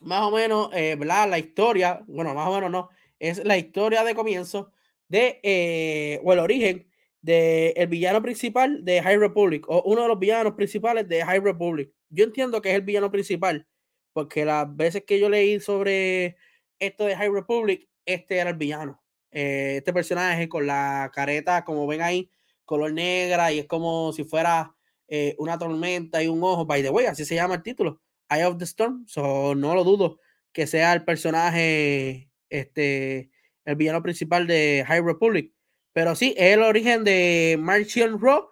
[0.01, 4.15] más o menos, eh, La historia, bueno, más o menos no, es la historia de
[4.15, 4.71] comienzo
[5.07, 6.87] de, eh, o el origen
[7.21, 11.39] del el villano principal de High Republic, o uno de los villanos principales de High
[11.39, 11.91] Republic.
[12.09, 13.67] Yo entiendo que es el villano principal,
[14.13, 16.37] porque las veces que yo leí sobre
[16.79, 19.01] esto de High Republic, este era el villano.
[19.31, 22.29] Eh, este personaje con la careta, como ven ahí,
[22.65, 24.75] color negra y es como si fuera
[25.07, 26.65] eh, una tormenta y un ojo.
[26.65, 29.05] By the way, así se llama el título, Eye of the Storm.
[29.07, 30.19] So, no lo dudo
[30.51, 33.29] que sea el personaje, este,
[33.63, 35.53] el villano principal de High Republic.
[35.93, 38.47] Pero sí, es el origen de Martian Raw,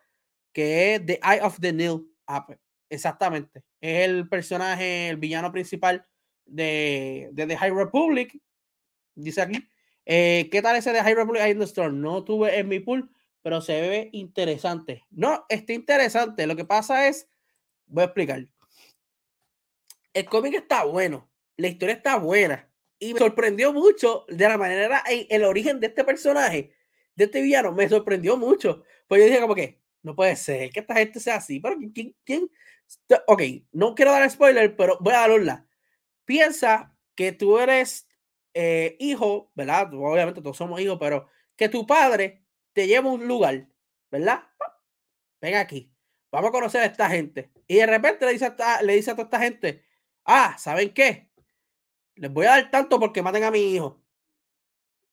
[0.53, 2.07] que es The Eye of the Nil.
[2.27, 2.45] Ah,
[2.89, 3.63] exactamente.
[3.81, 6.05] Es el personaje, el villano principal
[6.45, 8.39] de, de The High Republic.
[9.15, 9.67] Dice aquí.
[10.05, 12.01] Eh, ¿Qué tal ese de High Republic Storm?
[12.01, 13.09] No tuve en mi pool
[13.45, 15.05] pero se ve interesante.
[15.11, 16.47] No, está interesante.
[16.47, 17.29] Lo que pasa es,
[17.85, 18.47] voy a explicar.
[20.15, 25.03] El cómic está bueno, la historia está buena y me sorprendió mucho de la manera,
[25.07, 26.73] el origen de este personaje,
[27.13, 28.81] de este villano, me sorprendió mucho.
[29.07, 32.15] Pues yo dije como que, no puede ser que esta gente sea así, pero ¿quién?
[32.23, 32.49] quién?
[33.27, 35.67] Ok, no quiero dar spoiler, pero voy a darla.
[36.25, 38.07] Piensa que tú eres
[38.55, 39.93] eh, hijo, ¿verdad?
[39.93, 42.41] Obviamente todos somos hijos, pero que tu padre
[42.73, 43.67] te lleva a un lugar,
[44.09, 44.43] ¿verdad?
[45.41, 45.91] Ven aquí,
[46.31, 47.51] vamos a conocer a esta gente.
[47.67, 49.83] Y de repente le dice a, le dice a toda esta gente,
[50.23, 51.29] ah, ¿saben qué?
[52.15, 54.01] Les voy a dar tanto porque maten a mi hijo.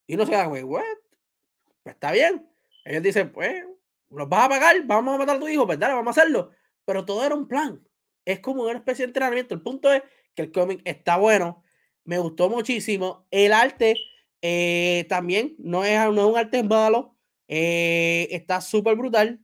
[0.07, 2.49] Y no se da, güey, pues está bien.
[2.85, 3.65] Ellos dicen, pues,
[4.11, 5.95] nos vas a pagar, vamos a matar a tu hijo, ¿verdad?
[5.95, 6.51] Vamos a hacerlo.
[6.85, 7.85] Pero todo era un plan.
[8.25, 9.55] Es como una especie de entrenamiento.
[9.55, 10.03] El punto es
[10.35, 11.62] que el cómic está bueno.
[12.05, 13.27] Me gustó muchísimo.
[13.31, 13.97] El arte
[14.43, 17.17] eh, también no es, no es un arte malo.
[17.49, 19.41] Eh, está súper brutal.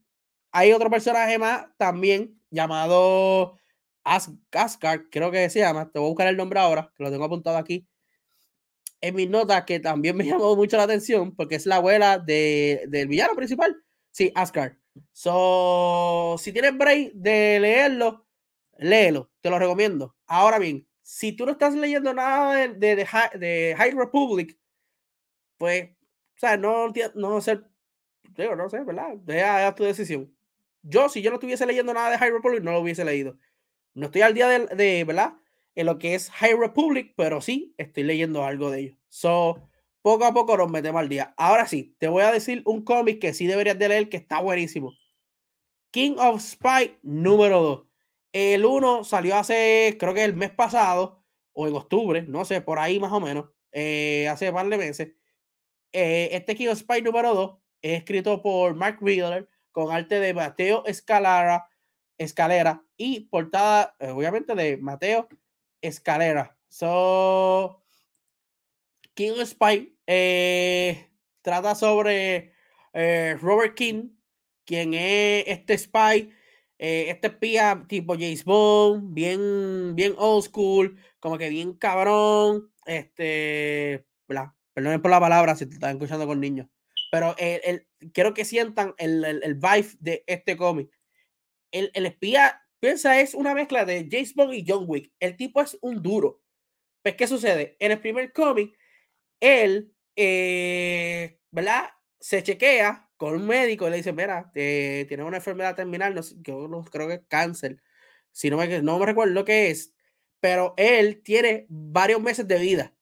[0.53, 3.59] Hay otro personaje más también llamado
[4.05, 4.31] As
[5.11, 5.91] creo que se llama.
[5.91, 7.87] Te voy a buscar el nombre ahora, que lo tengo apuntado aquí.
[9.01, 12.85] En mis notas, que también me llamó mucho la atención, porque es la abuela de,
[12.89, 13.77] del villano principal.
[14.11, 14.77] Sí, Asgard.
[15.13, 18.27] So, si tienes break de leerlo,
[18.79, 20.17] léelo, te lo recomiendo.
[20.27, 23.07] Ahora bien, si tú no estás leyendo nada de,
[23.79, 24.59] High Republic,
[25.57, 25.89] pues,
[26.37, 26.93] o sea, no,
[27.41, 27.61] sé,
[28.37, 29.17] digo, no sé, ¿verdad?
[29.25, 30.31] Deja, tu decisión.
[30.83, 33.39] Yo, si yo no estuviese leyendo nada de High Republic, no lo hubiese leído.
[33.95, 35.33] No estoy al día de, ¿verdad?
[35.75, 38.97] En lo que es High Republic, pero sí estoy leyendo algo de ello.
[39.09, 39.67] So,
[40.03, 41.33] poco a poco nos metemos al día.
[41.39, 44.43] Ahora sí, te voy a decir un cómic que sí deberías de leer que está
[44.43, 44.93] buenísimo.
[45.91, 47.88] King of Spy número 2.
[48.33, 52.79] El 1 salió hace, creo que el mes pasado, o en octubre, no sé, por
[52.79, 55.09] ahí más o menos, eh, hace par de meses.
[55.93, 60.35] Eh, este King of Spy número 2 es escrito por Mark Riddler con arte de
[60.35, 61.69] Mateo Escalera,
[62.19, 65.29] Escalera y portada, eh, obviamente, de Mateo
[65.81, 66.57] Escalera.
[66.69, 67.83] So,
[69.15, 69.97] King of Spy
[71.43, 72.53] trata sobre
[72.93, 74.11] Robert King,
[74.65, 76.31] quien es este spy,
[76.79, 84.07] eh, este espía tipo James Bond, bien, bien old school, como que bien cabrón, este,
[84.29, 84.53] ¿verdad?
[84.75, 86.69] Perdonen por la palabra si te están escuchando con niños,
[87.11, 90.91] pero el, quiero que sientan el, el, vibe de este cómic.
[91.73, 95.13] El, el, espía, piensa, es una mezcla de James Bond y John Wick.
[95.21, 96.43] El tipo es un duro.
[97.03, 97.77] Pues, ¿qué sucede?
[97.81, 98.79] En el primer cómic,
[99.41, 101.91] él, eh, ¿verdad?
[102.21, 106.23] Se chequea con un médico y le dice, mira, eh, tienes una enfermedad terminal, no,
[106.43, 107.83] yo no, creo que es cáncer,
[108.33, 109.95] si no me, no me recuerdo lo que es,
[110.41, 112.95] pero él tiene varios meses de vida.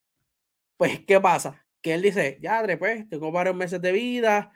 [0.76, 1.66] Pues, ¿qué pasa?
[1.82, 4.52] Que él dice, ya, pues, tengo varios meses de vida,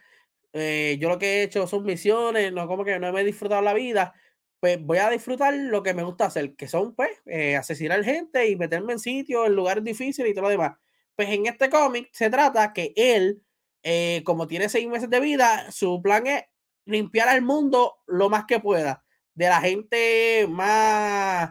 [0.53, 3.63] eh, yo lo que he hecho son misiones, no como que no me he disfrutado
[3.63, 4.15] la vida,
[4.61, 8.49] pues voy a disfrutar lo que me gusta hacer, que son, pues, eh, asesinar gente
[8.49, 10.77] y meterme en sitios, en lugares difíciles y todo lo demás.
[11.17, 13.43] Pues en este cómic se trata que él
[13.83, 16.45] eh, como tiene seis meses de vida, su plan es
[16.85, 19.05] limpiar al mundo lo más que pueda.
[19.35, 21.51] De la gente más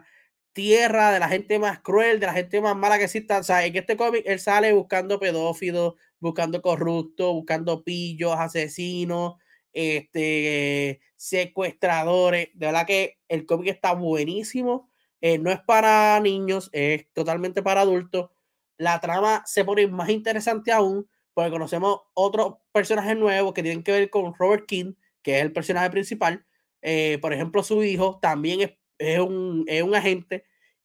[0.54, 3.40] tierra, de la gente más cruel, de la gente más mala que exista.
[3.40, 9.36] O sea, este cómic él sale buscando pedófilos, buscando corruptos, buscando pillos, asesinos,
[9.74, 12.50] este, secuestradores.
[12.54, 14.90] De verdad que el cómic está buenísimo.
[15.22, 18.30] Eh, no es para niños, es totalmente para adultos.
[18.78, 21.08] La trama se pone más interesante aún
[21.40, 25.54] porque conocemos otros personajes nuevos que tienen que ver con Robert King, que es el
[25.54, 26.46] personaje principal.
[26.82, 30.44] Eh, por ejemplo, su hijo también es, un, es, un, agente.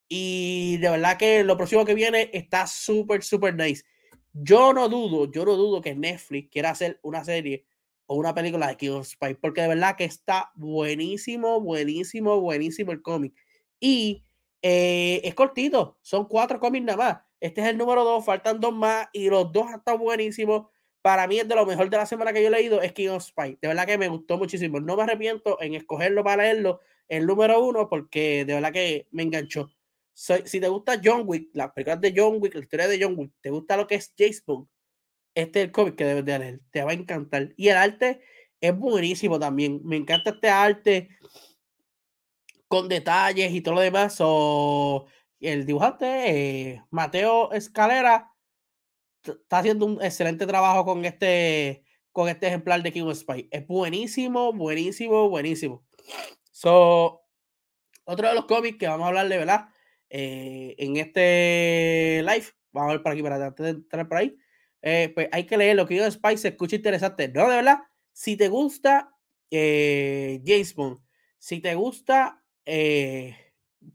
[0.09, 3.83] Y de verdad que lo próximo que viene está súper, súper nice.
[4.33, 7.67] Yo no dudo, yo no dudo que Netflix quiera hacer una serie
[8.07, 13.03] o una película de King of porque de verdad que está buenísimo, buenísimo, buenísimo el
[13.03, 13.35] cómic.
[13.81, 14.25] Y
[14.63, 17.23] eh, es cortito, son cuatro cómics nada más.
[17.45, 20.67] Este es el número dos, faltan dos más y los dos están buenísimos.
[21.03, 23.09] Para mí es de lo mejor de la semana que yo he leído es King
[23.09, 23.59] of Spy.
[23.61, 24.81] De verdad que me gustó muchísimo.
[24.81, 29.25] No me arrepiento en escogerlo para leerlo el número uno porque de verdad que me
[29.25, 29.71] enganchó.
[30.15, 33.33] si te gusta John Wick, las películas de John Wick, la historia de John Wick,
[33.43, 34.43] te gusta lo que es James
[35.35, 36.61] este es el cómic que debes de leer.
[36.71, 37.53] Te va a encantar.
[37.59, 38.23] Y el arte
[38.59, 39.83] es buenísimo también.
[39.85, 41.11] Me encanta este arte
[42.69, 44.17] con detalles y todo lo demás.
[44.21, 45.05] O
[45.49, 48.33] el dibujante eh, Mateo Escalera
[49.23, 53.49] está haciendo un excelente trabajo con este, con este ejemplar de King of Spy.
[53.51, 55.85] Es buenísimo, buenísimo, buenísimo.
[56.51, 57.23] So,
[58.05, 59.69] otro de los cómics que vamos a hablar de, ¿verdad?
[60.11, 64.37] Eh, en este live, vamos a ver por aquí para antes de entrar por ahí.
[64.83, 67.29] Eh, pues hay que leer lo que of Spy se escucha interesante.
[67.29, 67.79] No, de verdad,
[68.13, 69.11] si te gusta
[69.51, 70.99] James Bond,
[71.39, 72.43] si te gusta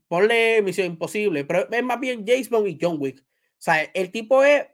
[0.08, 3.20] ponle Misión Imposible, pero es más bien James Bond y John Wick.
[3.22, 4.66] O sea, el tipo es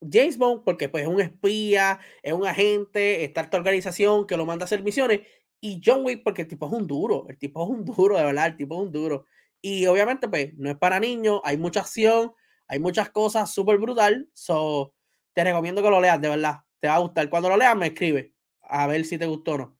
[0.00, 4.46] James Bond porque pues es un espía, es un agente, está esta organización que lo
[4.46, 5.20] manda a hacer misiones,
[5.60, 8.24] y John Wick porque el tipo es un duro, el tipo es un duro, de
[8.24, 9.26] verdad, el tipo es un duro.
[9.60, 12.32] Y obviamente pues no es para niños, hay mucha acción,
[12.68, 14.94] hay muchas cosas súper brutal, so
[15.32, 17.28] te recomiendo que lo leas, de verdad, te va a gustar.
[17.30, 19.78] Cuando lo leas me escribe a ver si te gustó o no.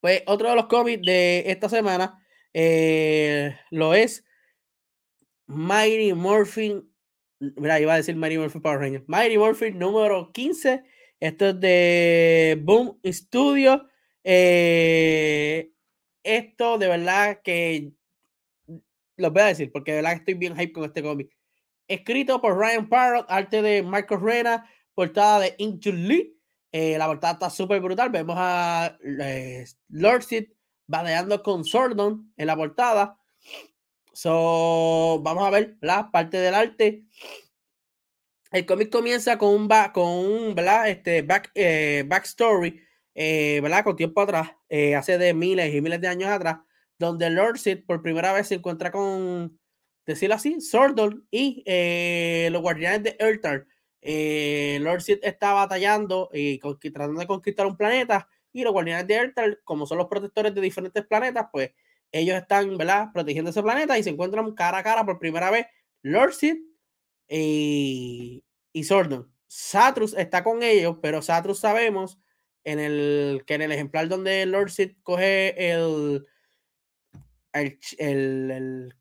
[0.00, 2.23] Pues otro de los cómics de esta semana
[2.54, 4.24] eh, lo es
[5.46, 6.88] Mighty Morphin.
[7.40, 9.04] Mira, iba a decir Mighty Morphin Power Rangers.
[9.08, 10.84] Mighty Morphin número 15.
[11.20, 13.88] Esto es de Boom Studio.
[14.22, 15.70] Eh,
[16.22, 17.92] esto de verdad que
[19.16, 21.36] lo voy a decir porque de verdad que estoy bien hype con este cómic.
[21.88, 26.38] Escrito por Ryan Parrott, arte de Michael Rena, portada de Into Lee.
[26.72, 28.10] Eh, la portada está súper brutal.
[28.10, 28.96] Vemos a
[29.88, 30.53] Lord Sid
[30.86, 33.18] badeando con Sordon en la portada.
[34.12, 37.04] So, vamos a ver la parte del arte.
[38.52, 40.54] El cómic comienza con un, con un
[40.86, 42.80] Este, back, eh, backstory
[43.14, 43.84] eh, ¿verdad?
[43.84, 46.58] Con tiempo atrás, eh, hace de miles y miles de años atrás,
[46.98, 49.58] donde Lord Sid por primera vez se encuentra con,
[50.04, 53.66] decirlo así, Sordon y eh, los guardianes de Earthar.
[54.82, 59.60] Lord Sid está batallando y tratando de conquistar un planeta y los guardianes de Earthar,
[59.64, 61.72] como son los protectores de diferentes planetas, pues
[62.12, 63.08] ellos están, ¿verdad?
[63.12, 65.66] Protegiendo ese planeta y se encuentran cara a cara por primera vez
[66.02, 66.56] Lord Sid
[67.28, 69.30] y, y Sordon.
[69.48, 72.18] Satrus está con ellos, pero Satrus sabemos
[72.62, 76.24] en el, que en el ejemplar donde Lord Sid coge el,
[77.52, 77.78] el,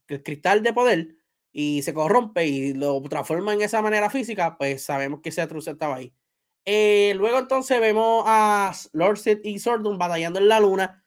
[0.07, 1.15] el, cristal de poder
[1.51, 5.97] y se corrompe y lo transforma en esa manera física, pues sabemos que Satrus estaba
[5.97, 6.13] ahí.
[6.65, 11.03] Eh, luego entonces vemos a Lord Sid y Sordon batallando en la luna.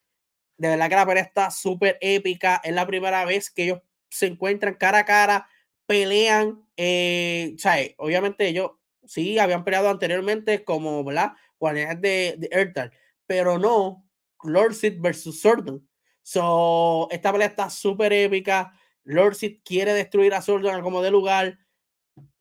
[0.57, 2.61] De verdad que la pelea está súper épica.
[2.65, 5.49] Es la primera vez que ellos se encuentran cara a cara,
[5.87, 6.65] pelean.
[6.77, 7.57] Eh,
[7.99, 8.73] obviamente ellos
[9.05, 11.33] sí habían peleado anteriormente como, ¿verdad?
[11.59, 12.91] Guardianes de, de
[13.27, 14.07] pero no
[14.43, 15.87] Lord Sid versus Sordon.
[16.23, 18.73] So, esta pelea está súper épica.
[19.05, 21.59] Lord Sid quiere destruir a Sordon como de lugar.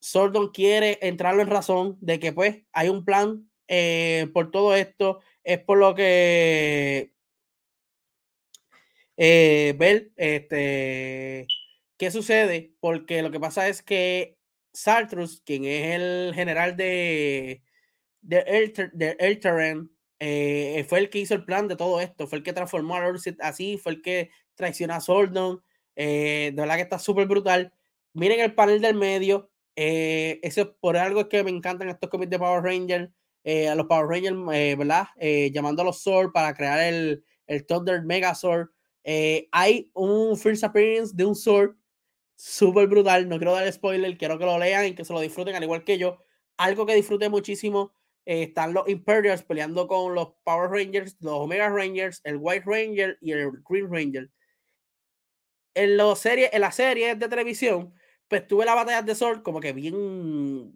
[0.05, 5.19] Sordon quiere entrarlo en razón de que pues hay un plan eh, por todo esto.
[5.43, 7.11] Es por lo que
[9.17, 11.47] eh, ver este,
[11.97, 14.37] qué sucede, porque lo que pasa es que
[14.73, 17.63] Sartrus, quien es el general de,
[18.21, 18.43] de,
[19.17, 19.89] El,
[20.19, 22.99] eh, fue el que hizo el plan de todo esto, fue el que transformó a
[22.99, 25.63] Lord así, fue el que traicionó a Sordon.
[25.95, 27.73] Eh, de verdad que está súper brutal.
[28.13, 29.49] Miren el panel del medio.
[29.75, 33.09] Eh, eso por algo que me encantan estos cómics de Power Rangers.
[33.71, 35.07] a los Power Rangers, ¿verdad?
[35.51, 38.69] llamando a los Sword para crear el, el Thunder Megazord.
[39.51, 41.75] hay un first appearance de un Sword
[42.35, 43.27] súper brutal.
[43.27, 45.83] No quiero dar spoiler, quiero que lo lean y que se lo disfruten al igual
[45.83, 46.19] que yo.
[46.57, 47.93] Algo que disfruté muchísimo.
[48.25, 53.17] Eh, están los Imperials peleando con los Power Rangers, los Omega Rangers, el White Ranger
[53.21, 54.29] y el Green Ranger.
[55.75, 57.93] En, los series, en las series de televisión,
[58.27, 60.75] pues tuve la batalla de Sol como que bien.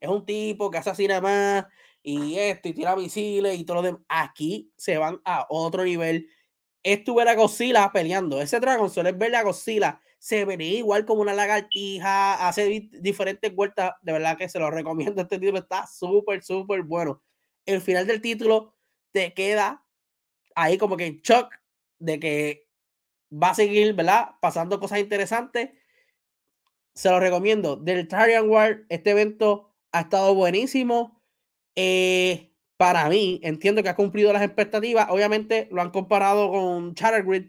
[0.00, 1.66] Es un tipo que asesina más
[2.02, 4.02] y esto y tira misiles y todo lo demás.
[4.08, 6.28] Aquí se van a otro nivel.
[6.82, 8.40] Estuve la Godzilla peleando.
[8.40, 13.92] Ese Dragon suele ver la Godzilla se venía igual como una lagartija, hace diferentes vueltas,
[14.00, 17.22] de verdad que se lo recomiendo, este título está súper, súper bueno.
[17.66, 18.74] El final del título
[19.12, 19.84] te queda
[20.54, 21.52] ahí como que en shock
[21.98, 22.66] de que
[23.30, 24.30] va a seguir, ¿verdad?
[24.40, 25.72] Pasando cosas interesantes.
[26.94, 27.76] Se lo recomiendo.
[27.76, 31.20] Del Tarian War, este evento ha estado buenísimo.
[31.76, 35.08] Eh, para mí, entiendo que ha cumplido las expectativas.
[35.10, 37.48] Obviamente lo han comparado con Charter Grid,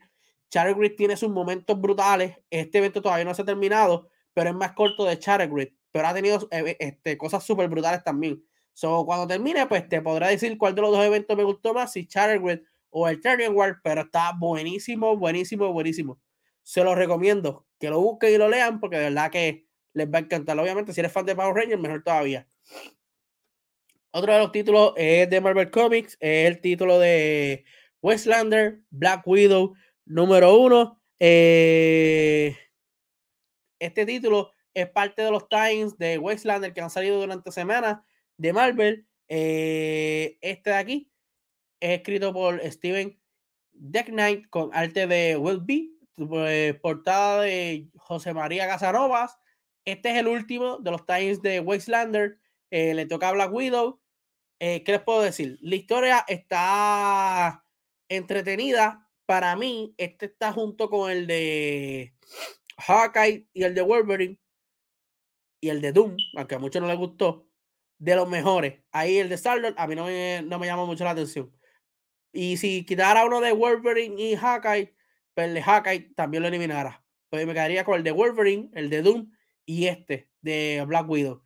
[0.51, 2.37] Grid tiene sus momentos brutales.
[2.49, 5.69] Este evento todavía no se ha terminado, pero es más corto de Grid.
[5.91, 8.43] Pero ha tenido eh, este, cosas súper brutales también.
[8.73, 11.93] So, cuando termine, pues te podrá decir cuál de los dos eventos me gustó más,
[11.93, 16.19] si Grid o el Turning World, pero está buenísimo, buenísimo, buenísimo.
[16.63, 20.19] Se los recomiendo que lo busquen y lo lean porque de verdad que les va
[20.19, 20.59] a encantar.
[20.59, 22.47] Obviamente, si eres fan de Power Rangers, mejor todavía.
[24.11, 27.65] Otro de los títulos es de Marvel Comics, es el título de
[28.01, 32.55] Westlander, Black Widow, Número uno, eh,
[33.79, 37.99] este título es parte de los Times de Westlander que han salido durante semanas
[38.37, 39.07] de Marvel.
[39.27, 41.11] Eh, este de aquí
[41.79, 43.19] es escrito por Steven
[43.71, 49.37] Deck Knight con arte de Will B, pues, portada de José María Casanovas.
[49.85, 52.39] Este es el último de los Times de Westlander.
[52.71, 54.01] Eh, le toca a Black Widow.
[54.57, 55.59] ¿Qué les puedo decir?
[55.61, 57.63] La historia está
[58.09, 62.13] entretenida, para mí, este está junto con el de
[62.77, 64.39] Hawkeye y el de Wolverine
[65.61, 67.47] y el de Doom, aunque a muchos no les gustó,
[67.97, 68.83] de los mejores.
[68.91, 71.51] Ahí el de Star a mí no me, no me llama mucho la atención.
[72.31, 74.93] Y si quitara uno de Wolverine y Hawkeye,
[75.35, 77.03] el de Hawkeye también lo eliminara.
[77.29, 79.31] Pues me quedaría con el de Wolverine, el de Doom
[79.65, 81.43] y este de Black Widow.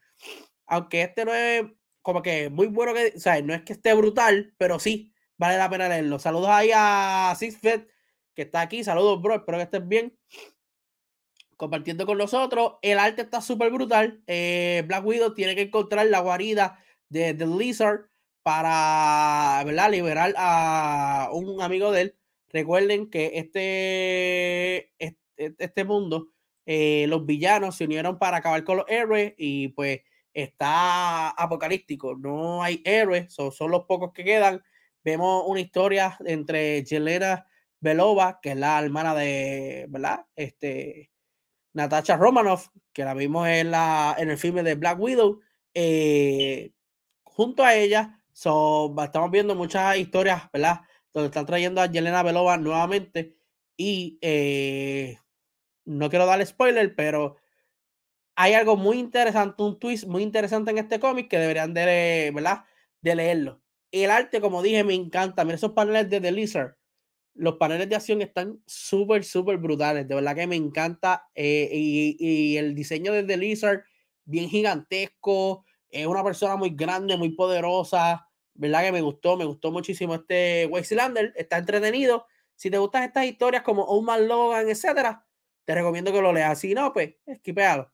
[0.68, 1.64] Aunque este no es
[2.02, 5.58] como que muy bueno que, o sea, no es que esté brutal, pero sí, vale
[5.58, 6.20] la pena leerlo.
[6.20, 7.88] Saludos ahí a Sixfed,
[8.36, 8.84] que está aquí.
[8.84, 9.36] Saludos, bro.
[9.36, 10.18] Espero que estés bien.
[11.58, 12.76] Compartiendo con nosotros.
[12.82, 14.24] El arte está súper brutal.
[14.28, 18.10] Eh, Black Widow tiene que encontrar la guarida de The Lizard
[18.44, 19.92] para ¿verdad?
[19.92, 22.19] liberar a un amigo de él.
[22.50, 26.30] Recuerden que este, este, este mundo,
[26.66, 30.02] eh, los villanos se unieron para acabar con los héroes y pues
[30.34, 32.16] está apocalíptico.
[32.16, 34.62] No hay héroes, son, son los pocos que quedan
[35.04, 37.48] vemos una historia entre Yelena
[37.80, 40.26] Belova, que es la hermana de, ¿verdad?
[40.36, 41.12] Este,
[41.74, 45.40] Natasha Romanoff, que la vimos en, la, en el filme de Black Widow.
[45.74, 46.74] Eh,
[47.24, 50.80] junto a ella So, estamos viendo muchas historias, ¿verdad?
[51.14, 53.36] Donde están trayendo a Yelena Belova nuevamente.
[53.78, 55.18] Y eh,
[55.86, 57.38] no quiero darle spoiler, pero
[58.36, 62.64] hay algo muy interesante, un twist muy interesante en este cómic que deberían de, ¿verdad?
[63.02, 63.62] de leerlo.
[63.92, 65.44] El arte, como dije, me encanta.
[65.44, 66.78] Mira esos paneles de The Lizard.
[67.34, 70.08] Los paneles de acción están súper, súper brutales.
[70.08, 71.28] De verdad que me encanta.
[71.36, 73.84] Eh, y, y, el diseño de The Lizard,
[74.26, 75.66] bien gigantesco.
[75.90, 78.29] Es una persona muy grande, muy poderosa.
[78.54, 79.38] ¿Verdad que me gustó?
[79.38, 81.34] Me gustó muchísimo este Wexlander.
[81.36, 82.26] Está entretenido.
[82.56, 85.26] Si te gustan estas historias como Old Logan, etcétera,
[85.66, 86.60] te recomiendo que lo leas.
[86.60, 87.92] Si no, pues, esquipealo.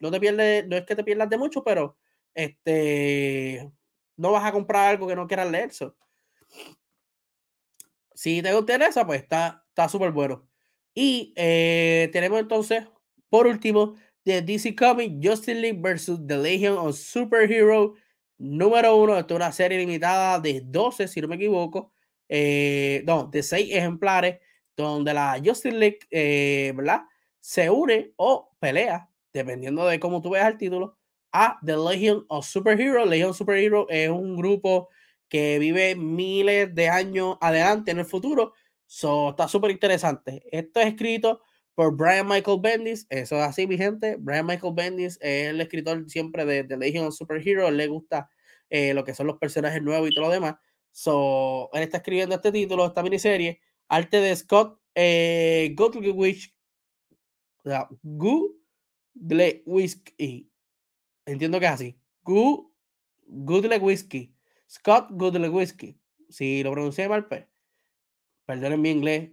[0.00, 1.96] No te pierdes, no es que te pierdas de mucho, pero
[2.34, 3.70] este
[4.16, 5.70] no vas a comprar algo que no quieras leer.
[8.14, 10.48] Si te interesa, pues está súper bueno.
[10.94, 12.86] Y eh, tenemos entonces,
[13.28, 13.94] por último,
[14.24, 17.94] de DC Comics Justice League versus The Legion of Superhero
[18.40, 19.18] número uno.
[19.18, 21.92] Esto es una serie limitada de 12, si no me equivoco.
[22.28, 24.40] Eh, no, de 6 ejemplares,
[24.76, 26.74] donde la Justice League, eh.
[27.38, 30.98] Se une o pelea, dependiendo de cómo tú veas el título,
[31.32, 33.04] a The Legion of Superhero.
[33.06, 34.88] Legion Superhero es un grupo
[35.28, 38.52] que vive miles de años adelante en el futuro.
[38.86, 40.42] So, está súper interesante.
[40.50, 41.42] Esto es escrito
[41.80, 43.06] por Brian Michael Bendis.
[43.08, 44.16] Eso es así, mi gente.
[44.16, 47.70] Brian Michael Bendis es el escritor siempre de The Legion of Superhero.
[47.70, 48.28] le gusta
[48.68, 50.56] eh, lo que son los personajes nuevos y todo lo demás.
[50.90, 53.62] So, él está escribiendo este título, esta miniserie.
[53.88, 56.54] Arte de Scott eh, Goodlewicz.
[61.24, 61.98] Entiendo que es así.
[63.26, 64.06] Goodlewicz.
[64.68, 65.74] Scott Goodlewicz.
[66.28, 67.46] Si lo pronuncié mal, pues.
[68.44, 69.30] Perdonen mi inglés,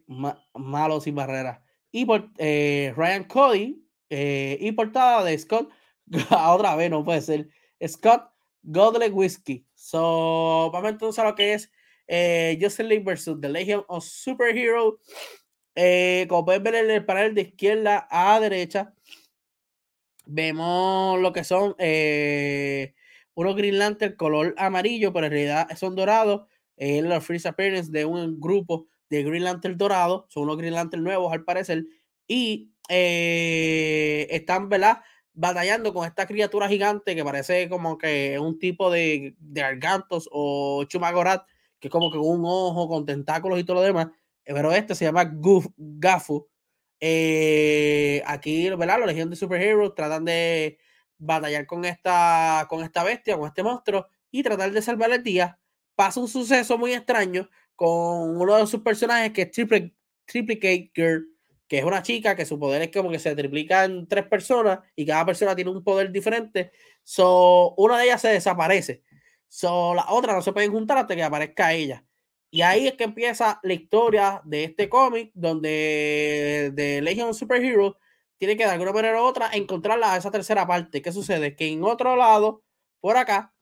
[0.54, 1.67] malo sin barreras.
[1.92, 3.88] Y por eh, Ryan Cody.
[4.10, 5.70] Eh, y portada de Scott.
[6.30, 7.50] otra vez, no puede ser.
[7.86, 8.32] Scott
[8.64, 9.66] Godley Whiskey.
[9.76, 11.72] So, vamos entonces a lo que es
[12.08, 15.00] eh, League versus The Legion of Superhero.
[15.76, 18.94] Eh, como pueden ver en el panel de izquierda a derecha,
[20.26, 21.76] vemos lo que son
[23.36, 26.48] unos Green Lantern color amarillo, pero en realidad son dorados.
[26.78, 30.28] La freeze appearance de un grupo de Green Lantern dorado.
[30.30, 31.86] Son unos Green Lantern nuevos al parecer.
[32.28, 35.00] Y eh, están, ¿verdad?
[35.40, 40.84] batallando con esta criatura gigante que parece como que un tipo de, de argantos o
[40.86, 41.46] chumagorat,
[41.80, 44.08] que es como que un ojo con tentáculos y todo lo demás.
[44.46, 46.48] Eh, pero este se llama Goof, Gafu.
[47.00, 48.98] Eh, aquí, ¿verdad?
[48.98, 50.80] Los Legión de Superheroes tratan de
[51.20, 55.60] batallar con esta, con esta bestia, con este monstruo, y tratar de salvar el día.
[55.96, 57.48] Pasa un suceso muy extraño
[57.78, 62.46] con uno de sus personajes que es Triple, Triplicate Girl que es una chica que
[62.46, 65.84] su poder es como que se triplica en tres personas y cada persona tiene un
[65.84, 66.72] poder diferente.
[67.04, 69.04] So, una de ellas se desaparece.
[69.50, 72.06] So, la otra no se pueden juntar hasta que aparezca ella.
[72.50, 77.96] Y ahí es que empieza la historia de este cómic, donde de Legion of Superheroes
[78.38, 81.02] tiene que de alguna manera u otra encontrarla a esa tercera parte.
[81.02, 81.56] ¿Qué sucede?
[81.56, 82.64] Que en otro lado,
[83.02, 83.54] por acá,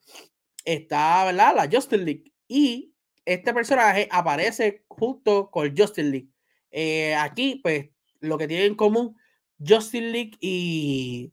[0.64, 2.34] está la Justin League.
[2.48, 2.95] Y
[3.26, 6.30] este personaje aparece junto con Justin League.
[6.72, 9.18] Eh, aquí, pues, lo que tienen en común
[9.66, 11.32] Justin League y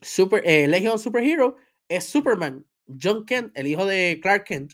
[0.00, 1.56] Super, eh, Legion Superhero
[1.88, 2.64] es Superman,
[3.00, 4.72] John Kent, el hijo de Clark Kent,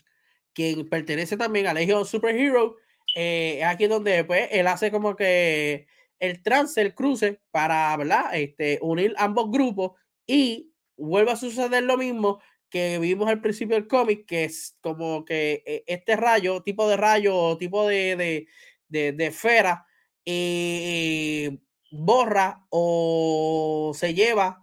[0.53, 2.77] quien pertenece también a Legion Superhero.
[3.15, 5.87] Eh, es aquí donde pues, él hace como que
[6.19, 8.35] el trance, el cruce para ¿verdad?
[8.35, 9.93] Este, unir ambos grupos
[10.27, 12.39] y vuelve a suceder lo mismo
[12.75, 16.97] que vimos al principio del cómic, que es como que eh, este rayo, tipo de
[16.97, 18.47] rayo, tipo de, de,
[18.89, 19.87] de, de esfera,
[20.25, 21.57] eh,
[21.89, 24.61] borra o se lleva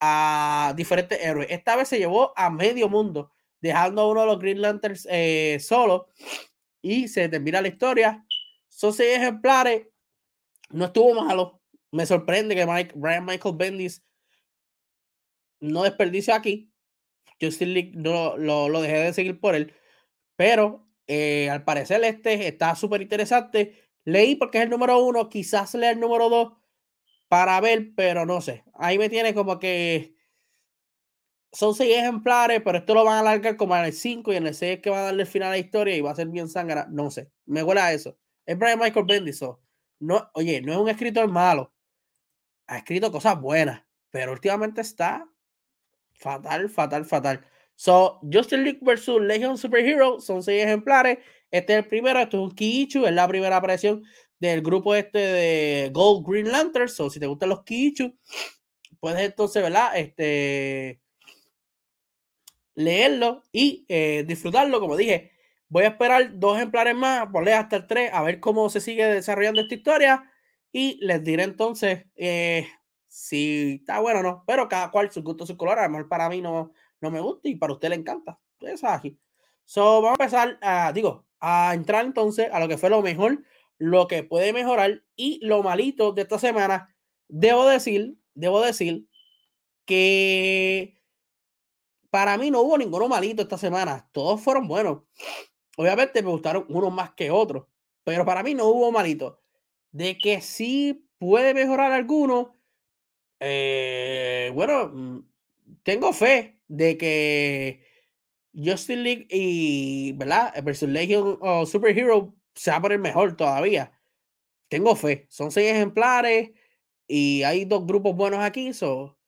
[0.00, 1.48] a diferentes héroes.
[1.50, 3.30] Esta vez se llevó a medio mundo,
[3.60, 6.08] dejando a uno de los Green Lanterns eh, solo
[6.80, 8.24] y se termina la historia.
[8.70, 9.86] Son seis ejemplares.
[10.70, 11.60] No estuvo malo.
[11.90, 14.02] Me sorprende que Mike, Brian Michael Bendis
[15.60, 16.70] no desperdicio aquí.
[17.44, 19.72] Justin no lo, dejé de seguir por él.
[20.36, 23.90] Pero eh, al parecer este está súper interesante.
[24.04, 26.52] Leí porque es el número uno, quizás lea el número dos
[27.28, 28.64] para ver, pero no sé.
[28.74, 30.14] Ahí me tiene como que
[31.54, 34.46] son seis ejemplares, pero esto lo van a alargar como en el 5 y en
[34.46, 36.28] el 6 que va a darle el final a la historia y va a ser
[36.28, 36.86] bien sangra.
[36.90, 38.18] No sé, me huele a eso.
[38.44, 39.40] Es Brian Michael Bendis.
[40.00, 41.72] No, oye, no es un escritor malo.
[42.66, 45.28] Ha escrito cosas buenas, pero últimamente está
[46.14, 47.44] fatal, fatal, fatal.
[47.76, 51.18] So, Justin League versus Legion Superhero son seis ejemplares.
[51.50, 54.04] Este es el primero, esto es un Kiichu, es la primera aparición
[54.38, 56.98] del grupo este de Gold Green Lanterns.
[57.00, 58.14] O si te gustan los Kiichu,
[59.00, 59.96] puedes entonces, ¿verdad?
[59.96, 61.00] Este
[62.74, 64.80] leerlo y eh, disfrutarlo.
[64.80, 65.32] Como dije,
[65.68, 68.80] voy a esperar dos ejemplares más, por leer hasta el 3, a ver cómo se
[68.80, 70.30] sigue desarrollando esta historia
[70.72, 72.66] y les diré entonces eh,
[73.14, 74.44] si está bueno o no.
[74.44, 75.78] Pero cada cual su gusto, su color.
[75.78, 78.40] A lo mejor para mí no, no me gusta y para usted le encanta.
[78.58, 79.16] Eso es aquí.
[79.64, 83.44] So, vamos a empezar, digo, a entrar entonces a lo que fue lo mejor,
[83.78, 86.92] lo que puede mejorar y lo malito de esta semana.
[87.28, 89.08] Debo decir, debo decir
[89.84, 91.00] que
[92.10, 94.08] para mí no hubo ninguno malito esta semana.
[94.10, 95.02] Todos fueron buenos.
[95.76, 97.66] Obviamente me gustaron unos más que otros,
[98.02, 99.40] pero para mí no hubo malito.
[99.92, 102.54] De que sí puede mejorar alguno,
[103.46, 105.18] eh, bueno, mm,
[105.82, 107.84] tengo fe de que
[108.54, 110.54] Justin League y, ¿verdad?
[110.64, 113.92] Versus Legion o Superhero se va a poner mejor todavía.
[114.68, 115.26] Tengo fe.
[115.28, 116.52] Son seis ejemplares
[117.06, 119.18] y hay dos grupos buenos aquí, so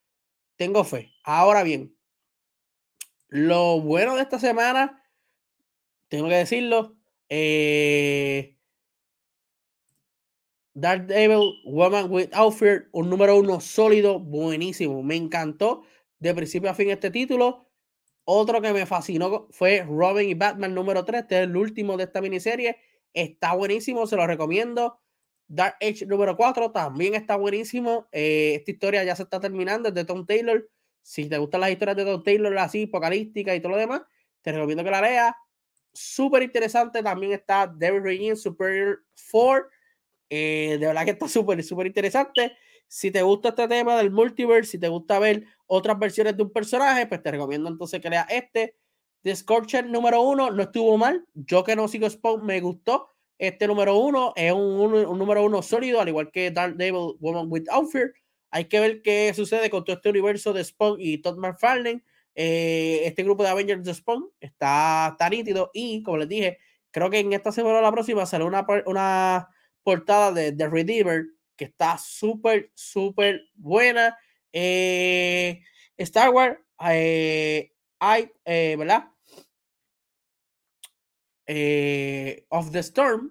[0.57, 1.13] tengo fe.
[1.23, 1.95] Ahora bien,
[3.29, 5.05] lo bueno de esta semana,
[6.09, 6.97] tengo que decirlo,
[7.29, 8.56] eh,
[10.77, 15.03] Dark Devil, Woman with Outfit, un número uno sólido, buenísimo.
[15.03, 15.85] Me encantó
[16.19, 17.67] de principio a fin este título.
[18.25, 22.05] Otro que me fascinó fue Robin y Batman número 3, este es el último de
[22.05, 22.77] esta miniserie.
[23.15, 25.01] Está buenísimo, se lo recomiendo.
[25.49, 28.07] Dark Age número 4 también está buenísimo.
[28.13, 30.69] Eh, esta historia ya se está terminando, es de Tom Taylor.
[31.01, 34.03] Si te gustan las historias de Tom Taylor así, apocalíptica y todo lo demás,
[34.43, 35.33] te recomiendo que la leas.
[35.95, 37.03] Súper interesante.
[37.03, 39.71] También está David Regine Superior 4.
[40.29, 42.57] Eh, de verdad que está súper, súper interesante.
[42.89, 46.53] Si te gusta este tema del multiverse, si te gusta ver otras versiones de un
[46.53, 48.77] personaje, pues te recomiendo entonces que leas este.
[49.23, 51.27] The Scorcher número uno no estuvo mal.
[51.35, 53.09] Yo que no sigo Spawn me gustó.
[53.39, 57.47] Este número uno es un, un, número uno sólido, al igual que Dark Devil Woman
[57.51, 58.13] with Fear.
[58.51, 62.03] Hay que ver qué sucede con todo este universo de Spawn y Todd McFarlane.
[62.35, 66.59] Eh, este grupo de Avengers de Spawn está, tan nítido y, como les dije,
[66.91, 69.49] creo que en esta semana o la próxima sale una, una
[69.87, 71.27] portada de The Redeemer
[71.57, 74.19] que está súper, súper buena.
[74.53, 75.63] Eh,
[75.97, 76.59] Star Wars,
[76.91, 79.11] eh, hay, eh, ¿verdad?
[81.47, 83.31] Eh, of the Storm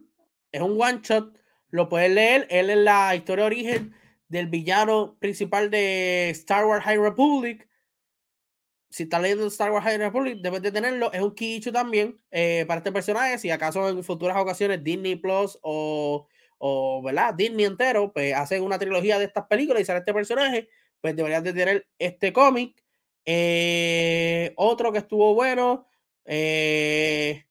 [0.53, 1.37] es un one shot,
[1.71, 2.47] lo puedes leer.
[2.49, 3.95] Él es la historia de origen
[4.29, 7.67] del villano principal de Star Wars High Republic.
[8.89, 11.11] Si estás leyendo Star Wars High Republic, debes de tenerlo.
[11.11, 13.37] Es un Kichu también para este personaje.
[13.39, 17.33] Si acaso en futuras ocasiones Disney Plus o, o ¿verdad?
[17.33, 20.69] Disney entero, pues hacen una trilogía de estas películas y sale este personaje,
[21.01, 22.81] pues deberías de tener este cómic.
[23.25, 25.87] Eh, otro que estuvo bueno.
[26.25, 27.45] Eh,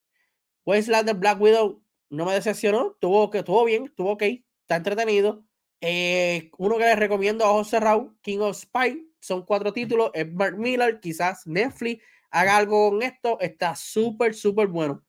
[0.64, 5.44] Wasteland Black Widow no me decepcionó, tuvo, que, estuvo bien, estuvo ok, está entretenido.
[5.80, 10.26] Eh, uno que les recomiendo a ojos cerrados, King of Spy, son cuatro títulos, es
[10.30, 15.04] Miller, quizás Netflix haga algo con esto, está súper, súper bueno.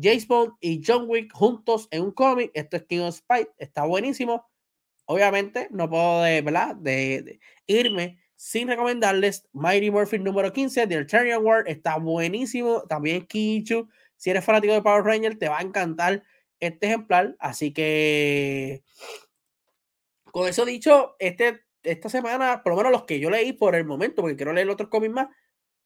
[0.00, 3.84] James Bond y John Wick juntos en un cómic, esto es King of Spy, está
[3.84, 4.48] buenísimo.
[5.06, 6.76] Obviamente, no puedo de, ¿verdad?
[6.76, 12.82] de, irme sin recomendarles Mighty Morphin número 15 de Eternian War, está buenísimo.
[12.88, 16.22] También Kichu, si eres fanático de Power Ranger, te va a encantar
[16.58, 17.36] este ejemplar.
[17.38, 18.82] Así que,
[20.32, 23.84] con eso dicho, este, esta semana, por lo menos los que yo leí por el
[23.84, 25.28] momento, porque quiero leer otros cómics más,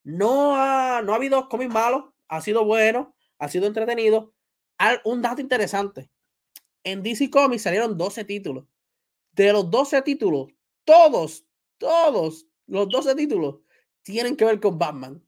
[0.05, 4.34] no no ha habido cómics malos, ha sido bueno, ha sido entretenido.
[5.05, 6.11] Un dato interesante,
[6.84, 8.66] en DC Comics salieron 12 títulos.
[9.32, 10.49] De los 12 títulos,
[10.84, 11.45] todos,
[11.78, 13.57] todos los 12 títulos
[14.03, 15.22] tienen que ver con Batman.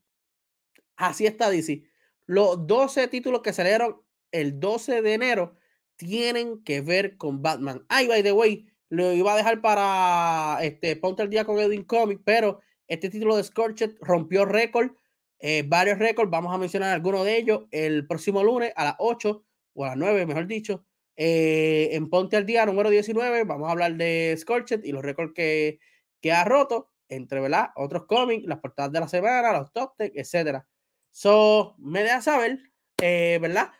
[0.96, 1.84] Así está DC.
[2.26, 5.56] Los 12 títulos que salieron el 12 de enero
[5.96, 7.84] tienen que ver con Batman.
[7.88, 11.84] Ay, by the way, lo iba a dejar para este ponte el día con Edwin
[11.84, 14.92] Comics, pero este título de Scorched rompió récord,
[15.38, 16.30] eh, varios récords.
[16.30, 19.96] Vamos a mencionar algunos de ellos el próximo lunes a las 8 o a las
[19.96, 20.84] 9, mejor dicho.
[21.16, 25.32] Eh, en Ponte al Día número 19, vamos a hablar de Scorched y los récords
[25.34, 25.80] que,
[26.20, 27.70] que ha roto, entre ¿verdad?
[27.74, 30.66] otros cómics, las portadas de la semana, los top 10, etcétera.
[31.10, 32.58] So, me deja saber,
[33.02, 33.72] eh, ¿verdad?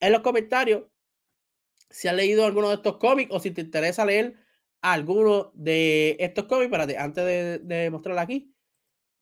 [0.00, 0.84] En los comentarios
[1.90, 4.36] si has leído alguno de estos cómics o si te interesa leer
[4.82, 6.72] alguno de estos cómics.
[6.98, 8.54] Antes de, de mostrarla aquí.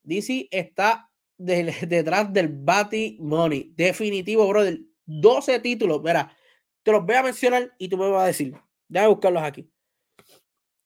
[0.03, 3.73] DC está detrás del Batty Money.
[3.75, 4.79] Definitivo, brother.
[5.05, 6.01] 12 títulos.
[6.01, 6.35] Mira,
[6.83, 8.55] te los voy a mencionar y tú me vas a decir.
[8.87, 9.69] Déjame buscarlos aquí.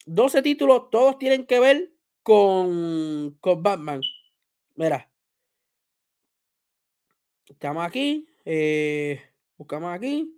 [0.06, 1.92] 12 títulos, todos tienen que ver
[2.22, 4.00] con, con Batman.
[4.74, 5.10] Mira,
[7.50, 8.28] Estamos aquí.
[8.44, 9.20] Eh,
[9.56, 10.34] buscamos aquí.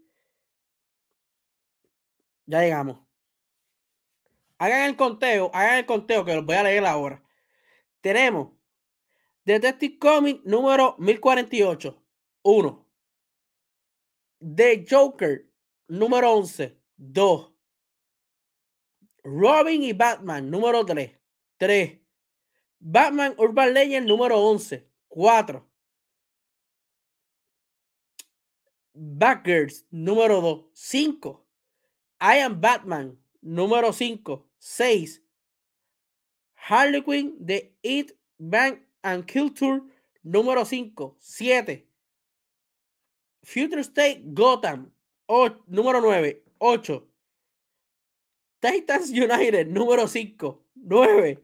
[2.47, 2.99] Ya llegamos.
[4.59, 7.23] Hagan el conteo, hagan el conteo que los voy a leer ahora.
[8.01, 8.53] Tenemos
[9.45, 12.01] Detective Comic número 1048.
[12.43, 12.87] 1.
[14.41, 15.49] The Joker
[15.89, 16.79] número 11.
[16.97, 17.53] 2.
[19.25, 21.19] Robin y Batman número 3.
[21.59, 22.01] 3.
[22.79, 24.89] Batman Urban Legend número 11.
[25.09, 25.69] 4.
[28.95, 30.71] Backers número 2.
[30.73, 31.47] 5.
[32.21, 34.49] I am Batman número 5.
[34.59, 35.21] 6.
[36.55, 39.83] Harley Quinn de Eat, Bang and Kill Tour
[40.25, 41.17] número 5.
[41.19, 41.87] 7.
[43.45, 44.93] Future State Gotham
[45.69, 46.43] número 9.
[46.59, 47.09] 8.
[48.61, 50.63] Titans United número 5.
[50.75, 51.39] 9.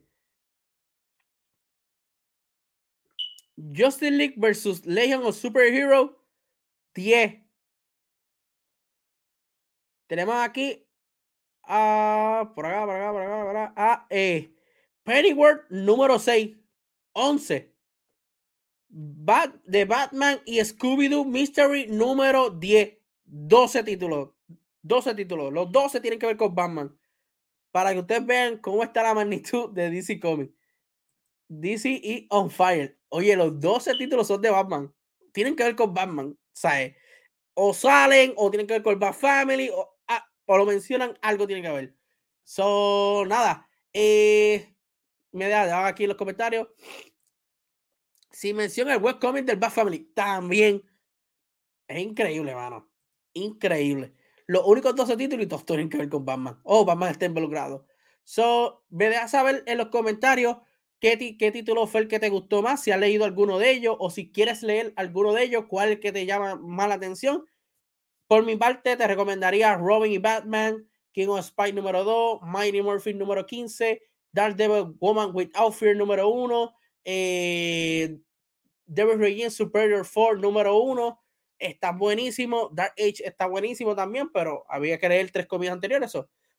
[3.72, 6.16] Justin League versus Legion of Superhero
[6.94, 7.42] 10.
[10.06, 10.86] Tenemos aquí
[11.64, 14.54] a por acá, por acá, por acá, por acá, a eh,
[15.02, 16.56] Pennyworth número 6,
[17.19, 17.75] 11.
[18.91, 24.31] Bat, de Batman y Scooby-Doo Mystery número 10, 12 títulos.
[24.83, 25.53] 12 títulos.
[25.53, 26.97] Los 12 tienen que ver con Batman.
[27.71, 30.55] Para que ustedes vean cómo está la magnitud de DC Comics.
[31.49, 32.99] DC y On Fire.
[33.09, 34.95] Oye, los 12 títulos son de Batman.
[35.33, 36.39] Tienen que ver con Batman.
[36.53, 36.95] ¿Sabes?
[37.55, 41.47] O salen, o tienen que ver con Bat Family, o, ah, o lo mencionan, algo
[41.47, 41.95] tiene que ver.
[42.45, 43.69] So, nada.
[43.93, 44.75] Eh,
[45.33, 46.68] me da aquí en los comentarios.
[48.31, 50.83] Si menciona el webcomic del Bat Family, también
[51.89, 52.91] es increíble, mano.
[53.33, 54.14] Increíble.
[54.47, 56.61] Los únicos 12 títulos y todos tienen que ver con Batman.
[56.64, 57.87] Oh, Batman está involucrado.
[58.24, 60.59] So, me deja saber en los comentarios
[61.01, 63.97] qué, qué título fue el que te gustó más, si has leído alguno de ellos
[63.99, 66.97] o si quieres leer alguno de ellos, cuál es el que te llama más la
[66.97, 67.47] atención.
[68.26, 73.18] Por mi parte, te recomendaría Robin y Batman, King of Spy número 2, Mighty Morphin
[73.18, 74.03] número 15,
[74.33, 76.74] Devil Woman Without Fear número 1,
[77.05, 78.18] eh,
[78.87, 81.20] Devil Regime Superior 4 número 1.
[81.59, 82.70] Está buenísimo.
[82.72, 86.12] Dark Age está buenísimo también, pero había que leer tres comidas anteriores.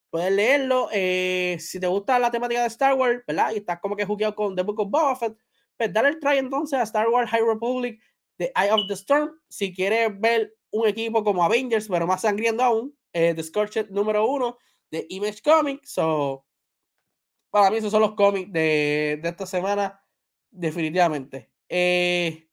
[0.09, 0.89] Puedes leerlo.
[0.91, 3.51] Eh, si te gusta la temática de Star Wars, ¿verdad?
[3.53, 5.38] Y estás como que jugueado con The Book of Boba Fett,
[5.78, 7.99] pues dale el try entonces a Star Wars High Republic
[8.39, 9.39] The Eye of the Storm.
[9.49, 14.26] Si quieres ver un equipo como Avengers, pero más sangriento aún, eh, The Scorched número
[14.28, 14.57] 1
[14.91, 15.91] de Image Comics.
[15.91, 16.45] So,
[17.49, 20.03] para mí esos son los cómics de, de esta semana,
[20.51, 21.49] definitivamente.
[21.67, 22.47] Eh,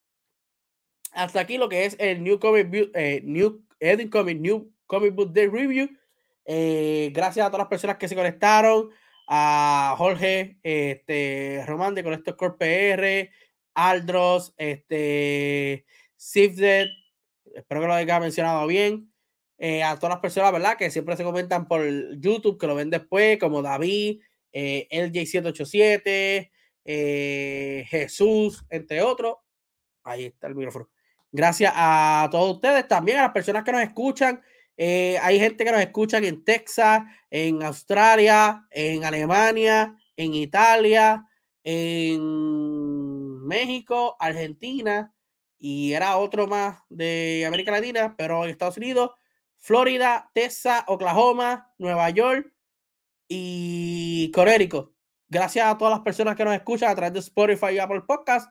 [1.13, 5.33] hasta aquí lo que es el New Comic eh, New Edit Comic New Comic Book
[5.33, 5.89] Day Review.
[6.45, 8.91] Eh, gracias a todas las personas que se conectaron,
[9.27, 13.31] a Jorge, este, Román de Conector Core PR,
[13.75, 15.85] Aldros, este,
[16.17, 16.89] Sifted,
[17.55, 19.13] espero que lo haya mencionado bien.
[19.59, 20.77] Eh, a todas las personas, ¿verdad?
[20.77, 21.83] Que siempre se comentan por
[22.21, 24.21] YouTube, que lo ven después, como David,
[24.59, 26.51] eh, LJ787,
[26.87, 29.37] eh, Jesús, entre otros.
[30.03, 30.89] Ahí está el micrófono.
[31.31, 34.41] Gracias a todos ustedes, también a las personas que nos escuchan.
[34.79, 41.27] Eh, hay gente que nos escucha en Texas, en Australia, en Alemania, en Italia,
[41.63, 45.13] en México, Argentina
[45.59, 49.11] y era otro más de América Latina, pero en Estados Unidos,
[49.59, 52.56] Florida, Texas, Oklahoma, Nueva York
[53.29, 54.93] y Connecticut.
[55.29, 58.51] Gracias a todas las personas que nos escuchan a través de Spotify y Apple Podcast.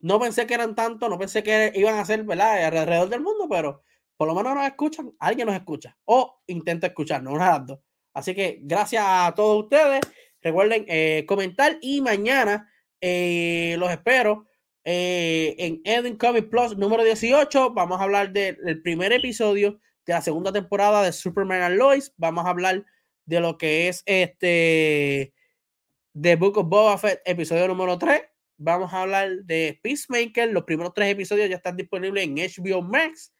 [0.00, 2.64] No pensé que eran tantos, no pensé que iban a ser, ¿verdad?
[2.64, 3.82] Alrededor del mundo, pero
[4.16, 7.78] por lo menos nos escuchan, alguien nos escucha o intenta escucharnos, una dos.
[8.12, 10.00] Así que gracias a todos ustedes.
[10.42, 12.68] Recuerden eh, comentar y mañana
[13.00, 14.46] eh, los espero
[14.84, 17.74] eh, en Eden Comic Plus número 18.
[17.74, 22.12] Vamos a hablar del primer episodio de la segunda temporada de Superman and Lois.
[22.16, 22.84] Vamos a hablar
[23.28, 25.34] de lo que es este
[26.18, 28.22] The Book of Boba Fett, episodio número 3.
[28.56, 30.50] Vamos a hablar de Peacemaker.
[30.50, 33.32] Los primeros tres episodios ya están disponibles en HBO Max.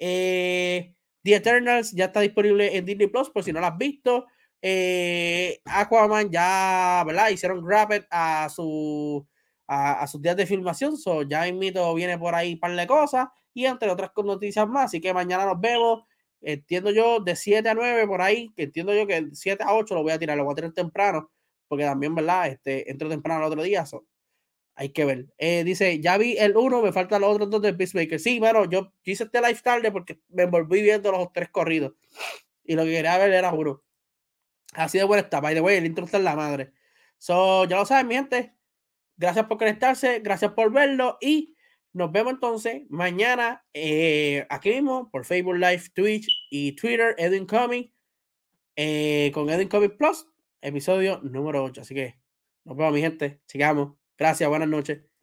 [0.00, 0.92] Eh,
[1.22, 4.26] The Eternals ya está disponible en Disney Plus, por si no lo has visto.
[4.60, 7.30] Eh, Aquaman ya, ¿verdad?
[7.30, 9.26] Hicieron grab a, su,
[9.68, 10.96] a, sus días de filmación.
[10.96, 13.28] So ya invito, viene por ahí un par de cosas.
[13.54, 14.86] Y entre otras noticias más.
[14.86, 16.02] Así que mañana nos vemos.
[16.48, 18.52] Entiendo yo de 7 a 9 por ahí.
[18.56, 20.36] Que entiendo yo que 7 a 8 lo voy a tirar.
[20.36, 21.32] Lo voy a tener temprano.
[21.66, 22.46] Porque también, ¿verdad?
[22.46, 23.84] Este, entro temprano el otro día.
[24.76, 25.26] Hay que ver.
[25.38, 28.20] Eh, dice, ya vi el uno, me faltan los otros dos de Peacemaker.
[28.20, 31.94] Sí, bueno, yo hice este live tarde porque me volví viendo los tres corridos.
[32.62, 33.82] Y lo que quería ver era uno.
[34.74, 35.40] Así de buena está.
[35.40, 36.72] By the way, el intro está en la madre.
[37.18, 38.54] So, ya lo saben, mi gente.
[39.16, 41.56] Gracias por conectarse, gracias por verlo y
[41.96, 47.92] nos vemos entonces mañana eh, aquí mismo por Facebook Live, Twitch y Twitter, Edwin Comic,
[48.76, 50.26] eh, con Edwin Comic Plus,
[50.60, 51.80] episodio número 8.
[51.80, 52.16] Así que
[52.64, 53.40] nos vemos, mi gente.
[53.46, 53.94] Sigamos.
[54.18, 55.15] Gracias, buenas noches.